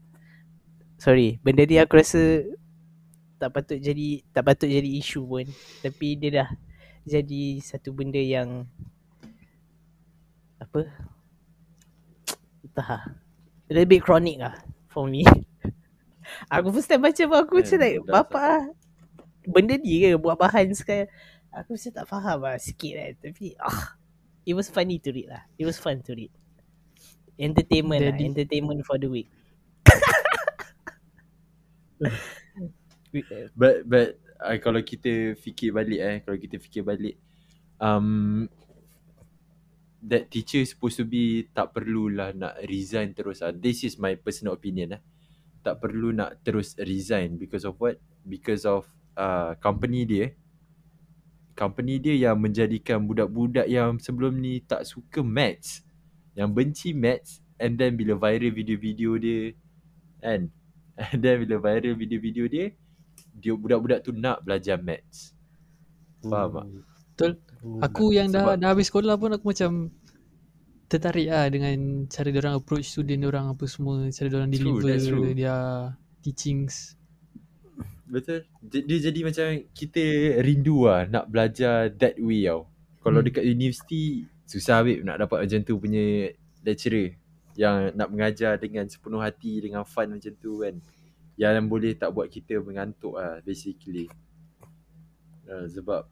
Sorry. 0.99 1.39
Benda 1.43 1.63
ni 1.67 1.79
aku 1.79 1.99
rasa 1.99 2.43
tak 3.37 3.51
patut 3.53 3.79
jadi 3.79 4.23
tak 4.31 4.47
patut 4.47 4.71
jadi 4.71 4.91
isu 5.03 5.27
pun. 5.27 5.47
Tapi 5.83 6.07
dia 6.19 6.31
dah 6.43 6.51
jadi 7.07 7.63
satu 7.63 7.95
benda 7.95 8.19
yang 8.19 8.67
apa 10.57 10.89
entah 12.65 12.89
lah. 12.89 13.05
A 13.67 13.71
little 13.75 13.89
bit 13.89 14.03
chronic 14.03 14.37
lah 14.41 14.55
for 14.91 15.07
me. 15.09 15.27
aku 16.53 16.75
first 16.75 16.91
time 16.91 17.03
baca 17.03 17.23
pun 17.27 17.39
aku 17.39 17.53
macam 17.63 17.79
Eh, 17.79 17.83
like 17.83 17.99
dah 18.03 18.13
bapa 18.21 18.39
ah, 18.39 18.63
benda 19.47 19.75
ni 19.79 20.03
ke 20.03 20.19
buat 20.19 20.39
bahan 20.39 20.73
sekarang. 20.75 21.11
Aku 21.55 21.75
macam 21.79 21.93
tak 21.93 22.07
faham 22.07 22.39
lah 22.45 22.57
sikit 22.61 22.93
kan. 22.99 23.13
Tapi 23.23 23.57
ah, 23.61 23.97
it 24.45 24.55
was 24.55 24.69
funny 24.69 25.01
to 25.01 25.11
read 25.13 25.29
lah. 25.31 25.43
It 25.57 25.65
was 25.65 25.81
fun 25.81 26.03
to 26.05 26.13
read. 26.13 26.33
Entertainment 27.37 28.01
lah. 28.01 28.13
Daddy. 28.17 28.25
Entertainment 28.33 28.81
for 28.85 28.97
the 28.97 29.09
week. 29.09 29.29
We- 33.13 33.25
But 33.61 33.89
but 33.89 34.21
uh, 34.41 34.57
kalau 34.61 34.85
kita 34.85 35.33
fikir 35.41 35.73
balik 35.73 36.01
eh, 36.01 36.17
kalau 36.21 36.37
kita 36.37 36.61
fikir 36.61 36.85
balik 36.85 37.17
um 37.81 38.45
that 40.07 40.31
teacher 40.31 40.63
supposed 40.63 41.03
to 41.03 41.07
be 41.07 41.51
tak 41.51 41.75
perlulah 41.75 42.31
nak 42.31 42.55
resign 42.71 43.11
terus 43.13 43.43
ah. 43.43 43.51
This 43.51 43.83
is 43.83 43.99
my 43.99 44.15
personal 44.15 44.55
opinion 44.55 44.97
eh. 44.97 45.03
Tak 45.67 45.83
perlu 45.83 46.15
nak 46.15 46.47
terus 46.47 46.79
resign 46.79 47.35
because 47.35 47.67
of 47.67 47.75
what? 47.83 47.99
Because 48.23 48.63
of 48.63 48.87
uh, 49.19 49.59
company 49.59 50.07
dia. 50.07 50.27
Company 51.59 51.99
dia 51.99 52.31
yang 52.31 52.39
menjadikan 52.39 53.03
budak-budak 53.03 53.67
yang 53.67 53.99
sebelum 53.99 54.39
ni 54.39 54.63
tak 54.63 54.85
suka 54.87 55.25
maths, 55.25 55.83
yang 56.37 56.53
benci 56.53 56.93
maths 56.93 57.41
and 57.57 57.81
then 57.81 57.97
bila 57.97 58.15
viral 58.15 58.53
video-video 58.53 59.17
dia 59.17 59.57
kan 60.21 60.53
and 61.01 61.19
then 61.25 61.41
bila 61.41 61.57
viral 61.57 61.97
video-video 61.97 62.45
dia 62.47 62.77
dia 63.37 63.53
budak-budak 63.57 64.05
tu 64.05 64.13
nak 64.13 64.45
belajar 64.45 64.77
maths. 64.79 65.33
Faham 66.25 66.63
tak? 66.63 66.96
Betul. 67.17 67.33
Aku 67.81 68.13
yang 68.13 68.29
dah 68.29 68.55
dah 68.61 68.69
habis 68.77 68.93
sekolah 68.93 69.17
pun 69.17 69.33
aku 69.33 69.51
macam 69.51 69.91
tertarik 70.87 71.27
lah 71.27 71.51
dengan 71.51 72.07
cara 72.07 72.31
dia 72.31 72.41
orang 72.45 72.63
approach 72.63 72.95
student 72.95 73.25
dia 73.25 73.29
orang 73.33 73.51
apa 73.51 73.65
semua, 73.67 74.07
cara 74.13 74.27
dia 74.31 74.39
orang 74.39 74.53
deliver 74.53 74.95
true. 75.01 75.35
dia 75.35 75.57
teachings. 76.23 76.95
Betul. 78.07 78.47
Dia, 78.63 78.81
dia 78.87 78.99
jadi 79.11 79.21
macam 79.27 79.47
kita 79.75 80.03
rindu 80.47 80.87
lah 80.87 81.11
nak 81.11 81.27
belajar 81.27 81.91
that 81.91 82.15
way 82.23 82.47
tau. 82.47 82.71
Kalau 83.03 83.19
Hmm. 83.19 83.27
dekat 83.27 83.45
universiti 83.47 84.27
susah 84.47 84.87
weh 84.87 85.03
nak 85.03 85.19
dapat 85.27 85.43
macam 85.43 85.59
tu 85.67 85.75
punya 85.83 86.31
lecturer 86.63 87.19
yang 87.59 87.91
nak 87.99 88.13
mengajar 88.15 88.55
dengan 88.63 88.87
sepenuh 88.87 89.19
hati 89.19 89.59
dengan 89.59 89.83
fun 89.83 90.15
macam 90.15 90.33
tu 90.39 90.63
kan. 90.63 90.79
Yang 91.35 91.67
boleh 91.67 91.93
tak 91.99 92.15
buat 92.15 92.31
kita 92.31 92.63
mengantuk 92.63 93.19
lah 93.19 93.43
basically. 93.43 94.07
Uh, 95.47 95.67
sebab 95.67 96.07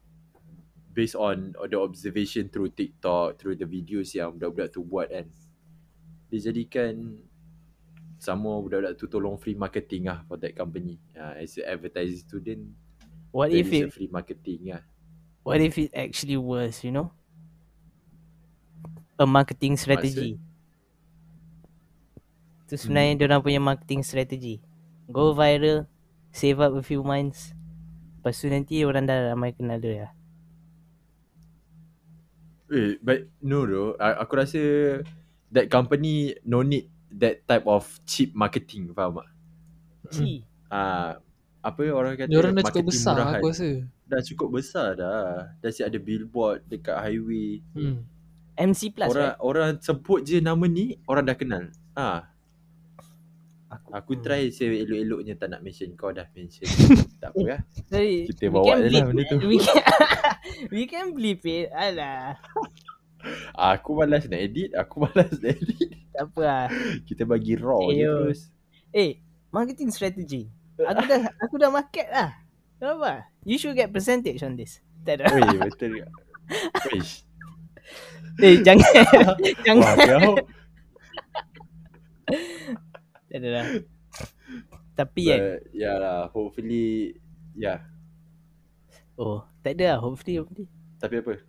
based 0.94 1.18
on 1.18 1.52
the 1.58 1.74
observation 1.76 2.46
through 2.46 2.70
TikTok, 2.70 3.42
through 3.42 3.58
the 3.58 3.66
videos 3.66 4.14
yang 4.14 4.38
budak-budak 4.38 4.70
tu 4.70 4.86
buat 4.86 5.10
kan. 5.10 5.26
Dia 6.30 6.38
jadikan 6.50 7.18
sama 8.22 8.62
budak-budak 8.62 8.94
tu 8.94 9.10
tolong 9.10 9.34
free 9.36 9.58
marketing 9.58 10.06
lah 10.06 10.22
for 10.30 10.38
that 10.38 10.54
company. 10.54 11.02
Uh, 11.12 11.34
as 11.42 11.58
an 11.58 11.66
advertising 11.66 12.22
student, 12.22 12.62
What 13.34 13.50
if 13.50 13.66
it 13.74 13.90
free 13.90 14.06
marketing 14.06 14.70
lah. 14.70 14.86
what 15.42 15.58
if 15.58 15.74
it 15.74 15.90
actually 15.90 16.38
was, 16.38 16.86
you 16.86 16.94
know? 16.94 17.10
A 19.18 19.26
marketing 19.26 19.74
strategy. 19.74 20.38
Tu 22.70 22.74
sebenarnya 22.78 23.12
Hmm. 23.14 23.18
dia 23.18 23.26
orang 23.28 23.42
punya 23.42 23.60
marketing 23.60 24.06
strategy. 24.06 24.62
Go 25.10 25.34
viral, 25.34 25.90
save 26.30 26.62
up 26.62 26.72
a 26.78 26.82
few 26.86 27.02
months. 27.04 27.52
Lepas 28.22 28.40
tu 28.40 28.48
nanti 28.48 28.80
orang 28.86 29.04
dah 29.04 29.34
ramai 29.34 29.52
kenal 29.52 29.76
dia 29.82 30.08
lah. 30.08 30.12
Eh, 32.74 32.98
but 32.98 33.30
no 33.38 33.62
bro. 33.62 33.94
Aku 34.02 34.34
rasa 34.34 34.60
that 35.54 35.70
company 35.70 36.34
no 36.42 36.66
need 36.66 36.90
that 37.14 37.46
type 37.46 37.62
of 37.70 37.86
cheap 38.02 38.34
marketing, 38.34 38.90
faham 38.90 39.22
tak? 39.22 39.28
Ci. 40.10 40.42
Ah, 40.66 41.22
apa 41.62 41.80
orang 41.94 42.18
kata 42.18 42.34
orang 42.34 42.58
dah 42.58 42.66
cukup 42.66 42.82
marketing 42.82 42.90
besar 42.90 43.14
murahan. 43.14 43.38
aku 43.38 43.46
rasa. 43.54 43.68
Dah 44.04 44.20
cukup 44.20 44.48
besar 44.50 44.88
dah. 44.98 45.54
Dah 45.62 45.70
siap 45.70 45.86
ada 45.94 45.98
billboard 46.02 46.66
dekat 46.66 46.98
highway. 46.98 47.62
Hmm. 47.72 48.02
MC 48.54 48.90
Plus 48.94 49.10
orang 49.10 49.34
right? 49.34 49.40
orang 49.42 49.70
sebut 49.78 50.20
je 50.26 50.38
nama 50.42 50.66
ni 50.66 50.98
orang 51.06 51.24
dah 51.30 51.36
kenal. 51.38 51.64
Ah, 51.94 52.33
Aku, 53.74 53.90
aku 53.90 54.12
try 54.22 54.48
save 54.54 54.86
elok-eloknya 54.86 55.34
tak 55.34 55.48
nak 55.50 55.60
mention 55.66 55.90
kau 55.98 56.14
dah 56.14 56.26
mention. 56.34 56.66
tak 57.22 57.34
apa 57.34 57.42
lah. 57.44 57.60
Sorry, 57.90 58.30
Kita 58.30 58.50
bawa 58.50 58.78
je 58.78 58.88
lah 58.94 59.04
benda 59.10 59.22
tu. 59.26 59.36
We 59.44 59.58
can, 59.58 59.76
we 60.74 60.82
can 60.86 61.06
bleep 61.10 61.42
it. 61.46 61.68
Alah. 61.74 62.38
Aku 63.56 63.96
malas 63.96 64.28
nak 64.28 64.40
edit, 64.40 64.70
aku 64.76 65.00
malas 65.08 65.32
nak 65.40 65.56
edit. 65.56 65.90
Tak 66.14 66.22
apa 66.30 66.40
lah. 66.44 66.66
Kita 67.08 67.22
bagi 67.24 67.54
raw 67.58 67.82
je 67.90 68.04
Ayo. 68.04 68.14
terus. 68.30 68.40
Eh, 68.94 69.18
marketing 69.50 69.90
strategy. 69.90 70.46
Aku 70.78 71.02
dah 71.06 71.22
aku 71.42 71.54
dah 71.58 71.70
market 71.70 72.06
lah. 72.10 72.30
Kenapa? 72.78 73.30
You 73.46 73.56
should 73.56 73.74
get 73.74 73.90
percentage 73.90 74.42
on 74.42 74.58
this. 74.58 74.82
Tak 75.02 75.22
ada. 75.22 75.30
Weh, 75.32 75.58
betul? 75.66 76.04
Wish. 76.90 77.24
Eh, 78.42 78.60
jangan. 78.60 78.90
Wah, 79.24 79.36
jangan. 79.62 79.94
kau. 80.04 80.34
Tak 83.34 83.42
ada 83.42 83.50
lah. 83.50 83.66
Tapi 84.94 85.22
kan. 85.26 85.40
But, 85.42 85.74
ya 85.74 85.92
lah, 85.98 86.30
hopefully, 86.30 87.18
ya. 87.58 87.82
Oh, 89.18 89.42
tak 89.58 89.74
ada 89.74 89.90
lah. 89.90 89.98
Hopefully, 89.98 90.38
hopefully. 90.38 90.70
Tapi 91.02 91.18
apa? 91.18 91.42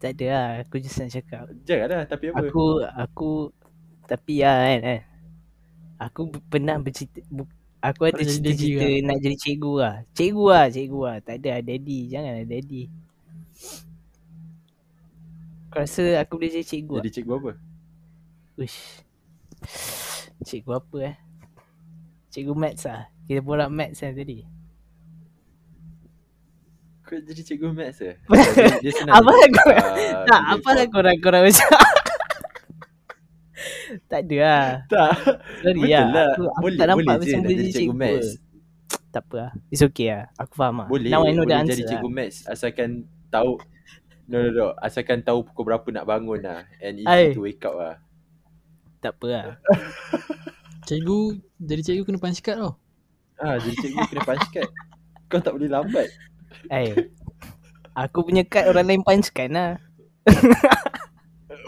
Tak 0.00 0.16
ada 0.16 0.26
lah. 0.32 0.48
Aku 0.64 0.80
just 0.80 0.96
nak 0.96 1.12
cakap. 1.12 1.52
Jangan 1.68 1.92
lah, 1.92 2.08
tapi 2.08 2.32
apa? 2.32 2.40
Aku, 2.40 2.80
aku. 2.88 3.52
Tapi 4.08 4.40
lah 4.40 4.56
kan. 4.64 4.80
kan. 4.80 5.00
Aku 6.08 6.20
pernah 6.48 6.80
bercita. 6.80 7.20
Bu, 7.28 7.44
aku 7.84 8.08
ada 8.08 8.16
Pernah 8.16 8.24
jadi 8.24 8.40
daddy 8.40 8.64
cita-cita 8.64 8.88
nak 9.04 9.18
jadi 9.20 9.36
cikgu 9.36 9.72
lah. 9.76 9.94
Cikgu 10.16 10.46
lah, 10.48 10.66
cikgu 10.72 11.00
lah. 11.04 11.16
Tak 11.20 11.34
ada 11.36 11.48
lah 11.52 11.62
daddy. 11.68 11.98
Jangan 12.08 12.32
lah 12.32 12.46
daddy. 12.48 12.82
Kau 15.68 15.84
rasa 15.84 16.04
aku 16.24 16.40
boleh 16.40 16.48
jadi 16.48 16.64
cikgu 16.64 16.96
Jadi 17.04 17.12
cikgu 17.12 17.32
apa? 17.36 17.50
lah? 17.52 17.58
Uish. 18.56 19.04
Cikgu 20.44 20.72
apa 20.74 20.96
eh? 21.02 21.16
Cikgu 22.28 22.52
maths 22.52 22.84
lah. 22.84 23.08
Kita 23.24 23.40
borak 23.40 23.68
maths 23.68 24.00
lah 24.00 24.12
tadi. 24.12 24.44
Kau 27.00 27.20
jadi 27.20 27.42
cikgu 27.42 27.68
maths 27.70 28.00
dia, 28.80 28.90
senang 28.90 29.20
Apa 29.20 29.28
kau- 29.28 29.76
ah, 29.76 30.24
tak, 30.24 30.40
apa 30.56 30.68
lah 30.70 30.84
kau- 30.84 30.92
korang-korang 30.94 31.42
macam 31.44 31.68
Tak 34.10 34.20
ada 34.24 34.36
lah. 34.40 34.66
Tak, 34.88 35.10
Sorry 35.62 35.78
betul 35.78 35.92
lah. 35.92 36.06
lah. 36.10 36.28
Aku, 36.32 36.42
aku 36.48 36.60
boleh, 36.60 36.76
tak 36.76 36.86
nampak 36.86 37.04
boleh 37.04 37.14
macam 37.14 37.38
boleh 37.38 37.50
jadi 37.50 37.62
cikgu 37.62 37.76
cikgu. 37.76 37.94
maths. 37.94 38.28
Tak 39.06 39.22
apa 39.22 39.36
lah. 39.36 39.50
It's 39.70 39.82
okay 39.82 40.08
lah. 40.10 40.22
Aku 40.34 40.52
faham 40.54 40.74
lah. 40.80 40.88
Boleh, 40.88 41.08
Now 41.08 41.22
I 41.22 41.30
know 41.30 41.44
the 41.44 41.46
boleh 41.46 41.60
answer 41.60 41.76
jadi 41.76 41.86
cikgu 41.86 42.02
lah. 42.02 42.14
maths 42.14 42.36
asalkan 42.44 42.90
tahu 43.28 43.50
No 44.24 44.40
no 44.40 44.48
no, 44.50 44.66
asalkan 44.80 45.20
tahu 45.20 45.44
pukul 45.44 45.68
berapa 45.68 45.84
nak 45.92 46.08
bangun 46.08 46.40
lah 46.40 46.64
and 46.80 46.96
easy 46.96 47.04
Ai. 47.06 47.36
to 47.36 47.44
wake 47.44 47.60
up 47.60 47.76
lah. 47.76 48.00
Tak 49.04 49.20
apa 49.20 49.26
lah. 49.28 49.46
Cikgu, 50.88 51.36
jadi 51.60 51.80
cikgu 51.84 52.08
kena 52.08 52.20
punch 52.20 52.40
card 52.40 52.56
tau. 52.60 52.72
Ah, 53.36 53.60
jadi 53.60 53.76
cikgu 53.84 54.00
kena 54.08 54.22
punch 54.24 54.48
card. 54.48 54.70
Kau 55.28 55.40
tak 55.44 55.52
boleh 55.56 55.68
lambat. 55.68 56.08
Eh. 56.72 57.12
Aku 57.92 58.24
punya 58.24 58.48
kad 58.48 58.64
orang 58.64 58.88
lain 58.88 59.02
punch 59.04 59.28
kan 59.36 59.52
lah. 59.52 59.72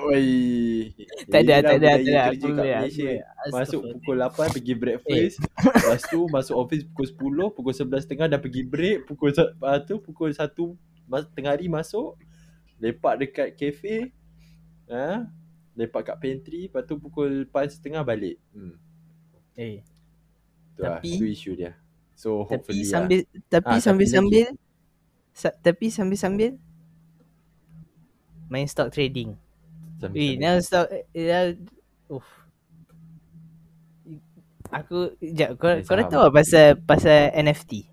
Oi. 0.06 0.92
Tak 1.32 1.40
ada, 1.44 1.54
tak 1.64 1.76
ada, 1.80 1.88
tak 1.92 2.00
ada. 2.00 2.00
kerja 2.00 2.20
Aku 2.28 2.46
kat 2.52 2.64
Malaysia. 2.64 3.10
Masuk 3.52 3.80
pukul 3.96 4.16
8 4.20 4.54
pergi 4.56 4.74
breakfast. 4.76 5.36
Lepas 5.60 6.02
tu 6.08 6.20
masuk 6.28 6.54
office 6.56 6.84
pukul 6.88 7.06
10, 7.52 7.56
pukul 7.56 7.72
11.30 7.72 8.32
dah 8.32 8.40
pergi 8.40 8.62
break, 8.64 8.98
pukul 9.08 9.30
lepas 9.32 9.84
tu 9.84 9.94
pukul 10.00 10.30
1 10.32 10.44
mas- 11.08 11.28
tengah 11.32 11.52
hari 11.56 11.68
masuk, 11.68 12.16
lepak 12.80 13.14
dekat 13.20 13.48
kafe. 13.56 14.12
Ha? 14.92 15.26
Lepak 15.76 16.02
kat 16.02 16.16
pantry, 16.16 16.66
lepas 16.66 16.82
tu 16.82 16.96
pukul 16.96 17.44
4.30 17.46 18.00
balik. 18.02 18.36
Hmm. 18.50 18.80
Eh. 19.54 19.84
Tu 20.72 20.80
lah, 20.80 20.98
Tapi- 20.98 21.16
tu 21.16 21.24
isu 21.24 21.52
dia. 21.52 21.76
So 22.16 22.42
Tapi 22.42 22.48
hopefully 22.50 22.80
lah. 22.80 22.92
sambil 22.96 23.20
tapi 23.46 23.74
Ah, 23.76 23.80
sambil 23.80 24.06
tapi 24.06 24.16
sambil 24.16 24.46
sa, 25.30 25.48
tapi 25.52 25.86
sambil 25.88 26.16
sambil 26.16 26.50
main 28.48 28.64
stock 28.64 28.88
trading. 28.88 29.36
Sambil- 29.98 30.32
sambil. 30.32 30.40
now 30.40 30.56
stock 30.58 30.86
ya 31.12 31.52
uff. 32.08 32.24
Aku 34.66 35.12
jap 35.22 35.54
kau 35.56 35.70
kau 35.78 35.94
dah 35.94 36.08
tahu 36.08 36.26
pasal 36.32 36.74
pasal 36.80 37.30
NFT? 37.36 37.86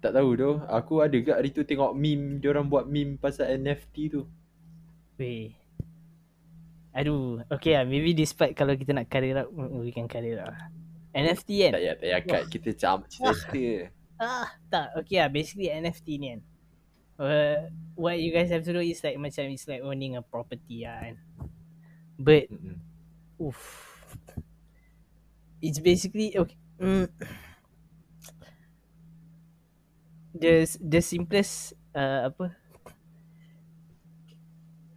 Tak 0.00 0.16
tahu 0.16 0.32
tu. 0.32 0.50
Aku 0.64 1.04
ada 1.04 1.12
gak 1.12 1.36
hari 1.36 1.50
tu 1.50 1.60
tengok 1.60 1.92
meme, 1.92 2.40
dia 2.40 2.48
orang 2.48 2.64
buat 2.64 2.88
meme 2.88 3.20
pasal 3.20 3.52
NFT 3.52 4.08
tu. 4.08 4.24
Weh. 5.20 5.52
Aduh, 6.96 7.44
okay 7.52 7.76
lah. 7.76 7.84
Maybe 7.84 8.16
this 8.16 8.32
part 8.32 8.56
kalau 8.56 8.72
kita 8.72 8.96
nak 8.96 9.12
it 9.12 9.36
out, 9.36 9.52
we 9.52 9.92
can 9.92 10.08
cut 10.08 10.24
it 10.24 10.40
out. 10.40 10.56
NFT 11.12 11.68
kan? 11.68 11.72
Tak 11.76 11.80
payah, 11.84 11.94
tak 11.94 12.00
payah 12.00 12.20
kat 12.24 12.42
kita 12.48 12.70
cam 12.80 12.98
cerita. 13.12 13.92
Ah, 14.16 14.48
tak. 14.72 14.96
Okay 15.04 15.20
lah. 15.20 15.28
Basically 15.28 15.68
NFT 15.68 16.06
ni 16.16 16.26
kan. 16.32 16.40
Uh, 17.20 17.68
what 18.00 18.16
you 18.16 18.32
guys 18.32 18.48
have 18.48 18.64
to 18.64 18.72
do 18.72 18.80
is 18.80 19.04
like 19.04 19.20
macam 19.20 19.44
it's 19.52 19.68
like 19.68 19.84
owning 19.84 20.16
a 20.16 20.24
property 20.24 20.88
lah 20.88 21.04
kan. 21.04 21.16
But, 22.16 22.48
Mm-mm. 22.48 22.80
oof. 23.36 23.60
It's 25.60 25.80
basically, 25.84 26.32
okay. 26.32 26.56
Mm, 26.80 27.12
the, 30.32 30.64
the 30.80 31.00
simplest, 31.04 31.76
uh, 31.92 32.32
apa? 32.32 32.59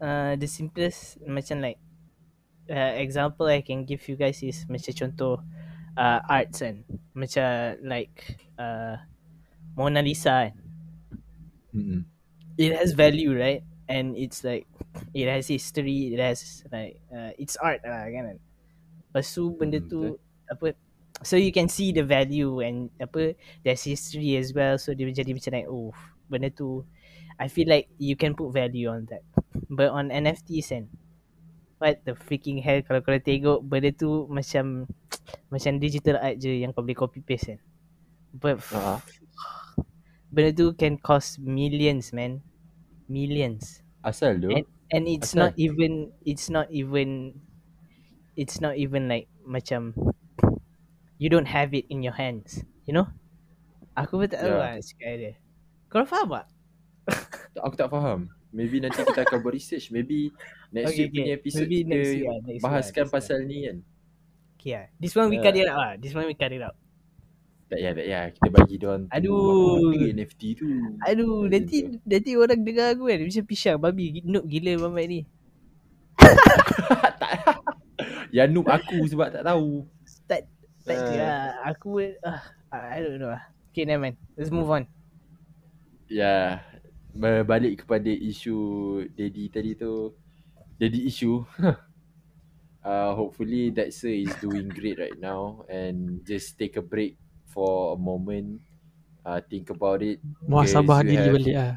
Uh, 0.04 0.36
the 0.36 0.52
simplest 0.52 1.16
macam 1.24 1.64
like 1.64 1.80
uh, 2.68 2.94
example 3.00 3.48
I 3.48 3.64
can 3.64 3.88
give 3.88 4.04
you 4.12 4.20
guys 4.20 4.44
is 4.44 4.68
macam 4.68 4.92
contoh 5.00 5.40
uh, 5.96 6.20
arts 6.28 6.60
kan. 6.60 6.84
Macam 7.16 7.80
like 7.88 8.36
uh, 8.60 9.00
Mona 9.80 10.04
Lisa 10.04 10.52
kan. 10.52 10.54
Mm-mm. 11.74 12.06
it 12.58 12.76
has 12.78 12.94
value 12.94 13.34
right 13.34 13.64
and 13.90 14.16
it's 14.18 14.44
like 14.44 14.68
it 15.14 15.26
has 15.28 15.48
history 15.48 16.14
it 16.14 16.20
has 16.20 16.64
like 16.72 17.02
uh, 17.10 17.34
it's 17.38 17.58
art 17.58 17.82
lah 17.82 18.06
kan 18.06 18.38
lepas 19.10 19.26
tu 19.34 19.54
benda 19.58 19.82
Hmm, 19.82 20.14
apa 20.50 20.78
so 21.26 21.34
you 21.38 21.50
can 21.50 21.70
see 21.70 21.90
the 21.90 22.06
value 22.06 22.62
and 22.62 22.94
apa 23.02 23.34
there's 23.66 23.82
history 23.86 24.38
as 24.38 24.54
well 24.54 24.78
so 24.78 24.94
dia 24.94 25.10
jadi 25.10 25.34
macam 25.34 25.52
like 25.54 25.70
oh 25.70 25.90
benda 26.30 26.50
tu 26.54 26.86
I 27.40 27.48
feel 27.50 27.68
like 27.70 27.90
you 27.98 28.16
can 28.16 28.36
put 28.38 28.54
value 28.54 28.90
on 28.90 29.08
that 29.12 29.24
but 29.70 29.90
on 29.94 30.12
NFTs 30.12 30.70
kan 30.74 30.90
what 31.80 32.02
the 32.08 32.16
freaking 32.16 32.62
hell 32.64 32.82
kalau 32.86 33.02
kau 33.04 33.18
tengok 33.20 33.62
benda 33.66 33.92
tu 33.94 34.26
macam 34.32 34.88
macam 35.54 35.78
digital 35.82 36.18
art 36.22 36.40
je 36.42 36.64
yang 36.64 36.72
kau 36.76 36.84
boleh 36.86 36.98
copy 36.98 37.20
paste 37.24 37.56
kan 37.56 37.60
but 38.36 38.60
Ah. 38.72 39.02
benda 40.34 40.52
tu 40.56 40.66
can 40.76 40.98
cost 41.00 41.38
millions 41.40 42.12
man 42.14 42.42
millions 43.10 43.84
Asal 44.04 44.40
tu. 44.42 44.54
and, 44.54 44.66
and 44.92 45.08
it's 45.08 45.34
Asal? 45.34 45.36
not 45.36 45.54
even 45.58 46.14
it's 46.26 46.50
not 46.50 46.68
even 46.72 47.42
it's 48.36 48.62
not 48.62 48.78
even 48.78 49.08
like 49.10 49.28
macam 49.46 49.94
you 51.18 51.30
don't 51.30 51.46
have 51.48 51.74
it 51.74 51.86
in 51.90 52.04
your 52.04 52.14
hands 52.14 52.64
you 52.86 52.94
know 52.94 53.08
aku 53.98 54.18
pun 54.22 54.28
tak 54.30 54.42
tahu 54.46 54.56
Yeah. 54.56 54.60
lah 54.60 54.78
cakap 54.82 55.14
dia 55.20 55.34
kau 55.92 56.06
faham 56.06 56.30
tak 56.30 56.46
Aku 57.60 57.76
tak 57.76 57.88
faham. 57.88 58.28
Maybe 58.50 58.78
nanti 58.78 59.02
kita 59.02 59.24
akan 59.24 59.38
buat 59.40 59.54
research. 59.54 59.90
Maybe 59.90 60.30
next 60.70 60.94
Okay, 60.94 61.06
week 61.06 61.12
punya 61.12 61.26
okay. 61.26 61.40
episode 61.40 61.66
Maybe 61.66 61.78
kita 61.80 61.90
next 61.90 62.10
week 62.10 62.24
lah, 62.24 62.38
next 62.38 62.46
week 62.46 62.54
lah, 62.54 62.64
bahaskan 62.64 63.04
next 63.04 63.10
week 63.10 63.16
pasal 63.16 63.38
ni 63.44 63.58
kan. 63.64 63.78
okay 64.54 64.72
lah 64.74 64.86
this 64.96 65.14
one 65.14 65.28
we 65.28 65.36
Yeah. 65.36 65.44
cut 65.44 65.56
it 65.56 65.68
out 65.68 65.78
lah 65.78 65.94
this 65.98 66.14
one 66.14 66.26
we 66.26 66.36
cut 66.36 66.52
it 66.52 66.62
out 66.62 66.76
Tak 67.66 67.78
payah, 67.80 67.92
tak 67.92 68.06
payah. 68.06 68.24
Kita 68.30 68.48
bagi 68.50 68.76
dia 68.78 68.88
orang 68.88 69.04
Aduh. 69.10 69.92
apa 69.92 70.12
NFT 70.14 70.42
tu. 70.56 70.68
aduh 71.02 71.42
nanti 71.48 71.78
tu. 71.82 71.98
nanti 72.06 72.32
orang 72.34 72.60
dengar 72.62 72.88
aku 72.94 73.04
kan 73.08 73.20
macam 73.20 73.44
pisang 73.44 73.78
babi 73.78 74.06
noob 74.24 74.46
gila 74.46 74.72
Mamat 74.86 75.06
ni 75.10 75.20
tak. 77.20 77.32
Yang 78.30 78.50
noob 78.52 78.68
aku 78.68 78.98
sebab 79.10 79.28
tak 79.30 79.44
tahu. 79.44 79.84
tak 80.26 80.42
tak 80.84 80.98
uh. 81.00 81.16
lah 81.16 81.40
aku 81.66 81.90
uh, 82.22 82.42
I 82.70 83.00
don't 83.02 83.18
know 83.18 83.32
lah 83.32 83.44
okay 83.72 83.84
never 83.84 84.04
mind 84.04 84.16
let's 84.36 84.52
move 84.52 84.68
on 84.68 84.86
Ya, 86.06 86.62
berbalik 87.14 87.86
kepada 87.86 88.10
isu 88.10 88.58
Daddy 89.14 89.50
tadi 89.54 89.72
tu. 89.78 90.14
Daddy 90.82 91.06
issue. 91.06 91.46
uh, 92.84 93.12
hopefully 93.16 93.72
Dexter 93.72 94.12
is 94.12 94.34
doing 94.44 94.68
great 94.70 95.00
right 95.00 95.18
now 95.18 95.64
and 95.72 96.22
just 96.28 96.60
take 96.60 96.76
a 96.76 96.84
break 96.84 97.16
for 97.48 97.96
a 97.96 98.00
moment. 98.00 98.60
Uh, 99.24 99.40
think 99.40 99.72
about 99.72 100.04
it. 100.04 100.20
Muhasabah 100.44 101.06
you 101.06 101.16
diri 101.16 101.24
have- 101.24 101.36
balik 101.40 101.56
lah. 101.56 101.74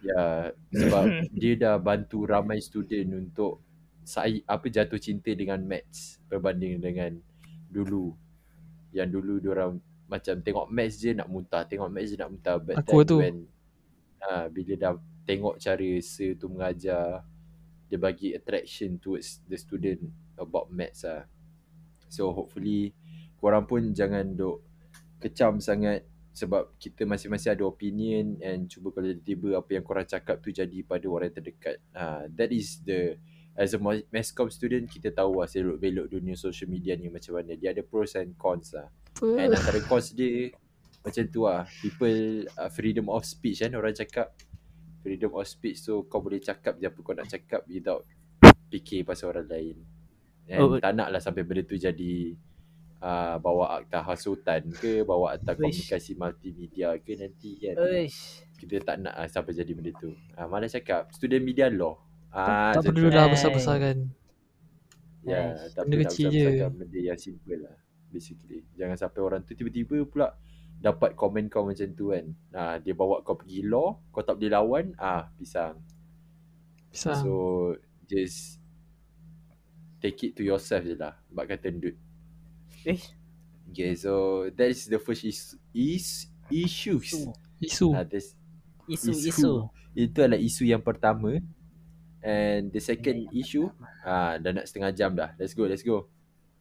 Ya, 0.00 0.24
sebab 0.72 1.04
dia 1.40 1.52
dah 1.60 1.76
bantu 1.76 2.24
ramai 2.24 2.56
student 2.64 3.28
untuk 3.28 3.60
sai 4.00 4.40
apa 4.48 4.64
jatuh 4.72 4.96
cinta 4.96 5.28
dengan 5.36 5.60
maths 5.60 6.16
berbanding 6.24 6.80
dengan 6.80 7.20
dulu. 7.68 8.16
Yang 8.96 9.08
dulu 9.20 9.34
diorang 9.44 9.76
macam 10.08 10.40
tengok 10.40 10.66
match 10.72 11.04
je 11.04 11.12
nak 11.12 11.28
muntah, 11.28 11.68
tengok 11.68 11.92
match 11.92 12.08
je 12.10 12.16
nak 12.16 12.32
muntah. 12.32 12.56
But 12.56 12.80
Aku 12.80 13.04
then 13.04 13.08
tu. 13.12 13.16
when 13.20 13.36
uh, 14.24 14.46
bila 14.52 14.72
dah 14.76 14.92
tengok 15.24 15.60
cara 15.60 15.90
sir 16.02 16.36
tu 16.36 16.50
mengajar, 16.50 17.22
dia 17.90 17.98
bagi 17.98 18.34
attraction 18.34 19.02
towards 19.02 19.42
the 19.50 19.58
student 19.58 20.06
about 20.38 20.70
maths 20.70 21.02
lah. 21.02 21.26
So 22.10 22.30
hopefully 22.34 22.94
korang 23.40 23.64
pun 23.66 23.90
jangan 23.96 24.36
duk 24.36 24.62
kecam 25.18 25.58
sangat 25.58 26.04
sebab 26.30 26.78
kita 26.78 27.02
masing-masing 27.04 27.58
ada 27.58 27.66
opinion 27.66 28.38
and 28.38 28.70
cuba 28.70 28.94
kalau 28.94 29.10
tiba-tiba 29.10 29.58
apa 29.58 29.70
yang 29.74 29.84
korang 29.84 30.06
cakap 30.06 30.38
tu 30.38 30.54
jadi 30.54 30.86
pada 30.86 31.06
orang 31.10 31.34
terdekat. 31.34 31.82
Uh, 31.90 32.30
that 32.32 32.54
is 32.54 32.78
the 32.86 33.18
as 33.58 33.74
a 33.74 33.80
ma- 33.82 34.06
mass 34.14 34.30
comm 34.30 34.48
student 34.48 34.86
kita 34.86 35.10
tahu 35.10 35.42
lah 35.42 35.50
selok 35.50 35.82
belok 35.82 36.06
dunia 36.06 36.38
social 36.38 36.70
media 36.70 36.94
ni 36.94 37.10
macam 37.10 37.34
mana. 37.34 37.58
Dia 37.58 37.74
ada 37.74 37.82
pros 37.82 38.14
and 38.14 38.38
cons 38.38 38.72
lah. 38.78 38.88
And 39.20 39.52
antara 39.52 39.82
cons 39.84 40.14
dia 40.14 40.54
macam 41.00 41.24
tu 41.28 41.40
lah. 41.44 41.64
People 41.80 42.44
uh, 42.54 42.70
freedom 42.70 43.08
of 43.08 43.24
speech 43.24 43.60
kan 43.60 43.72
orang 43.72 43.96
cakap. 43.96 44.32
Freedom 45.00 45.32
of 45.32 45.48
speech 45.48 45.80
so 45.80 46.04
kau 46.04 46.20
boleh 46.20 46.38
cakap 46.38 46.76
je 46.76 46.84
apa 46.84 46.98
kau 47.00 47.16
nak 47.16 47.24
cakap 47.26 47.64
without 47.64 48.04
fikir 48.68 49.02
pasal 49.02 49.32
orang 49.32 49.48
lain. 49.48 49.76
And 50.50 50.60
Oh. 50.60 50.76
tak 50.76 50.92
nak 50.92 51.08
lah 51.08 51.22
sampai 51.22 51.46
benda 51.46 51.62
tu 51.62 51.78
jadi 51.78 52.34
uh, 53.00 53.38
bawa 53.38 53.80
akta 53.80 54.02
hasutan 54.02 54.66
ke, 54.68 55.06
bawa 55.06 55.38
akta 55.38 55.56
komunikasi 55.56 56.18
multimedia 56.18 56.92
ke 57.00 57.16
nanti 57.16 57.56
kan. 57.56 57.80
Uish. 57.80 58.44
Kita 58.60 58.76
tak 58.84 58.96
nak 59.00 59.14
lah 59.16 59.28
sampai 59.30 59.56
jadi 59.56 59.72
benda 59.72 59.94
tu. 59.96 60.12
Uh, 60.36 60.46
malah 60.50 60.68
cakap 60.68 61.08
student 61.14 61.40
media 61.40 61.72
law. 61.72 61.96
Ah, 62.30 62.76
Tak 62.76 62.94
perlu 62.94 63.10
lah 63.10 63.26
Hai. 63.26 63.32
besar-besarkan. 63.34 63.96
Ya, 65.20 65.52
Nice. 65.52 65.74
tak 65.74 65.82
perlu 65.84 65.96
nak 66.02 66.12
besar-besarkan 66.12 66.70
benda 66.76 66.98
yang 67.00 67.18
simple 67.18 67.58
lah. 67.58 67.76
Basically. 68.10 68.60
Jangan 68.74 68.96
sampai 68.98 69.20
orang 69.22 69.40
tu 69.46 69.54
tiba-tiba 69.54 70.02
pula 70.04 70.34
dapat 70.80 71.12
komen 71.12 71.52
kau 71.52 71.68
macam 71.68 71.88
tu 71.92 72.10
kan. 72.10 72.24
Ah, 72.50 72.76
dia 72.80 72.96
bawa 72.96 73.20
kau 73.20 73.36
pergi 73.36 73.62
law, 73.68 74.00
kau 74.10 74.24
tak 74.24 74.40
boleh 74.40 74.50
lawan, 74.50 74.84
ah 74.96 75.28
pisang. 75.36 75.76
Bisa. 76.90 77.14
So 77.20 77.32
just 78.08 78.58
take 80.00 80.18
it 80.24 80.32
to 80.34 80.42
yourself 80.42 80.82
je 80.82 80.96
lah. 80.96 81.14
Bak 81.28 81.52
kata 81.54 81.68
dude. 81.70 82.00
Eh, 82.88 82.98
Okay, 83.70 83.94
so 83.94 84.50
that 84.58 84.66
is 84.66 84.90
the 84.90 84.98
first 84.98 85.22
is, 85.22 85.54
is 85.70 86.26
issues. 86.50 87.14
isu. 87.14 87.30
Isu. 87.62 87.86
Ah, 87.94 88.02
that's, 88.02 88.34
Isu, 88.90 89.14
Isu. 89.14 89.30
isu. 89.30 89.52
itu 89.94 90.18
adalah 90.18 90.42
isu 90.42 90.66
yang 90.66 90.82
pertama. 90.82 91.38
And 92.18 92.74
the 92.74 92.82
second 92.82 93.30
issue, 93.30 93.70
ah 94.02 94.34
dah 94.42 94.50
nak 94.50 94.66
setengah 94.66 94.90
jam 94.90 95.14
dah. 95.14 95.38
Let's 95.38 95.54
go, 95.54 95.70
let's 95.70 95.86
go. 95.86 96.10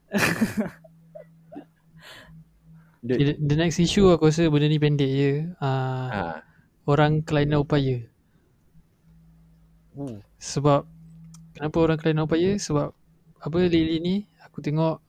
Okay, 3.00 3.32
the, 3.32 3.34
the 3.40 3.56
next 3.56 3.80
issue 3.80 4.12
aku 4.12 4.28
rasa 4.28 4.52
benda 4.52 4.68
ni 4.68 4.76
pendek 4.76 5.08
je. 5.08 5.32
Uh, 5.64 6.08
ah, 6.12 6.36
orang 6.84 7.24
kelainan 7.24 7.64
upaya. 7.64 8.04
Uh, 9.96 10.20
Sebab 10.36 10.84
kenapa 11.56 11.78
orang 11.80 11.96
kelainan 11.96 12.28
upaya? 12.28 12.60
Sebab 12.60 12.92
apa 13.40 13.58
lately 13.72 14.04
ni 14.04 14.16
aku 14.44 14.60
tengok 14.60 15.00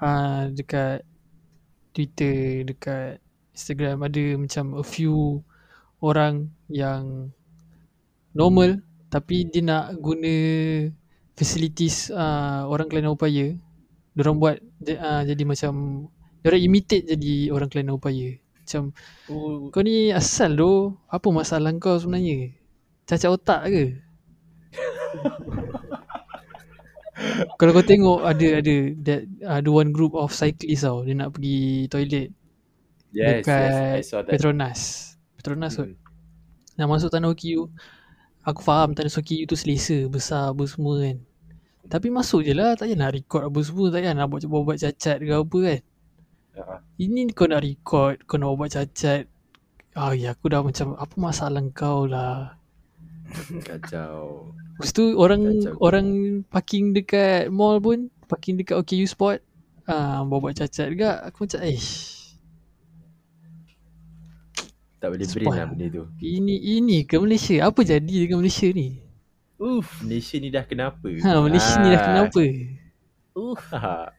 uh, 0.00 0.48
dekat 0.56 1.04
Twitter, 1.92 2.64
dekat 2.64 3.20
Instagram 3.52 4.08
ada 4.08 4.24
macam 4.40 4.80
a 4.80 4.84
few 4.84 5.44
orang 6.00 6.48
yang 6.72 7.28
normal 8.32 8.80
tapi 9.12 9.44
dia 9.44 9.60
nak 9.60 10.00
guna 10.00 10.32
facilities 11.36 12.08
uh, 12.08 12.64
orang 12.64 12.88
kelainan 12.88 13.12
upaya. 13.12 13.52
Diorang 14.16 14.40
buat 14.40 14.56
uh, 14.96 15.22
jadi 15.28 15.44
macam 15.44 16.08
diorang 16.42 16.62
imitate 16.62 17.04
jadi 17.08 17.50
orang 17.50 17.68
kelainan 17.70 17.98
upaya. 17.98 18.38
Macam 18.62 18.92
uh, 19.32 19.70
kau 19.72 19.82
ni 19.82 20.12
asal 20.12 20.56
doh. 20.58 20.94
Apa 21.08 21.32
masalah 21.32 21.72
kau 21.80 21.96
sebenarnya? 21.96 22.52
Cacat 23.08 23.30
otak 23.32 23.62
ke? 23.72 23.84
Kalau 27.58 27.74
kau 27.74 27.82
tengok 27.82 28.22
ada 28.22 28.62
ada 28.62 28.74
that 29.02 29.26
ada 29.42 29.68
one 29.68 29.90
group 29.90 30.14
of 30.14 30.30
cyclists 30.30 30.86
tau 30.86 31.02
dia 31.02 31.18
nak 31.18 31.34
pergi 31.34 31.90
toilet 31.90 32.30
yes, 33.10 33.42
dekat 33.42 33.70
yes. 34.04 34.14
Petronas. 34.28 34.80
Petronas 35.34 35.74
kot. 35.74 35.90
Hmm. 35.90 35.98
Nak 36.78 36.86
masuk 36.86 37.10
tanah 37.10 37.34
OKU. 37.34 37.66
Aku 38.46 38.62
faham 38.62 38.94
tanah 38.94 39.10
OKU 39.10 39.50
tu 39.50 39.58
selesa, 39.58 40.06
besar 40.06 40.54
apa 40.54 40.62
semua 40.70 41.02
kan. 41.02 41.18
Tapi 41.88 42.12
masuk 42.12 42.44
je 42.44 42.52
lah, 42.52 42.76
tak 42.76 42.92
payah 42.92 43.00
nak 43.00 43.16
record 43.16 43.48
apa 43.48 43.58
semua, 43.64 43.88
tak 43.88 44.04
payah 44.04 44.12
nak 44.12 44.28
buat 44.28 44.44
buat, 44.44 44.62
buat 44.62 44.78
cacat 44.78 45.16
ke 45.24 45.32
apa 45.32 45.58
kan. 45.64 45.80
Ah, 46.58 46.82
Ini 46.96 47.30
kau 47.30 47.46
nak 47.46 47.62
record, 47.62 48.18
kau 48.24 48.34
nak 48.34 48.54
buat 48.54 48.70
cacat. 48.70 49.30
Ah 49.92 50.10
ya 50.10 50.32
aku 50.32 50.46
dah 50.46 50.60
macam 50.60 50.94
apa 50.94 51.14
masalah 51.14 51.62
kau 51.70 52.04
lah. 52.04 52.58
Kacau. 53.66 54.50
Lepas 54.74 54.90
tu 54.90 55.14
orang 55.14 55.42
Kacau. 55.44 55.74
orang 55.78 56.06
parking 56.44 56.90
dekat 56.92 57.46
mall 57.48 57.78
pun, 57.78 58.10
parking 58.24 58.56
dekat 58.56 58.74
OKU 58.76 59.04
spot, 59.04 59.38
ah 59.84 60.22
buat 60.22 60.38
buat 60.40 60.54
cacat 60.54 60.86
juga. 60.88 61.22
Aku 61.24 61.44
macam 61.44 61.60
eh 61.62 61.78
Tak 64.98 65.14
boleh 65.14 65.26
brain 65.26 65.46
Spoil. 65.46 65.54
lah 65.54 65.66
benda 65.68 65.86
tu. 65.88 66.04
ini 66.18 66.58
ini 66.74 67.06
ke 67.06 67.14
Malaysia? 67.16 67.62
Apa 67.62 67.86
jadi 67.86 68.02
dengan 68.02 68.42
Malaysia 68.42 68.66
ni? 68.68 68.98
Uff. 69.56 70.02
Malaysia 70.02 70.36
ni 70.36 70.50
dah 70.50 70.62
kenapa? 70.62 71.06
Ha 71.06 71.38
Malaysia 71.38 71.74
ni 71.78 71.88
dah 71.88 71.98
Ah. 71.98 72.06
kenapa? 72.08 72.42
Uff. 73.32 73.62
Ha. 73.70 74.10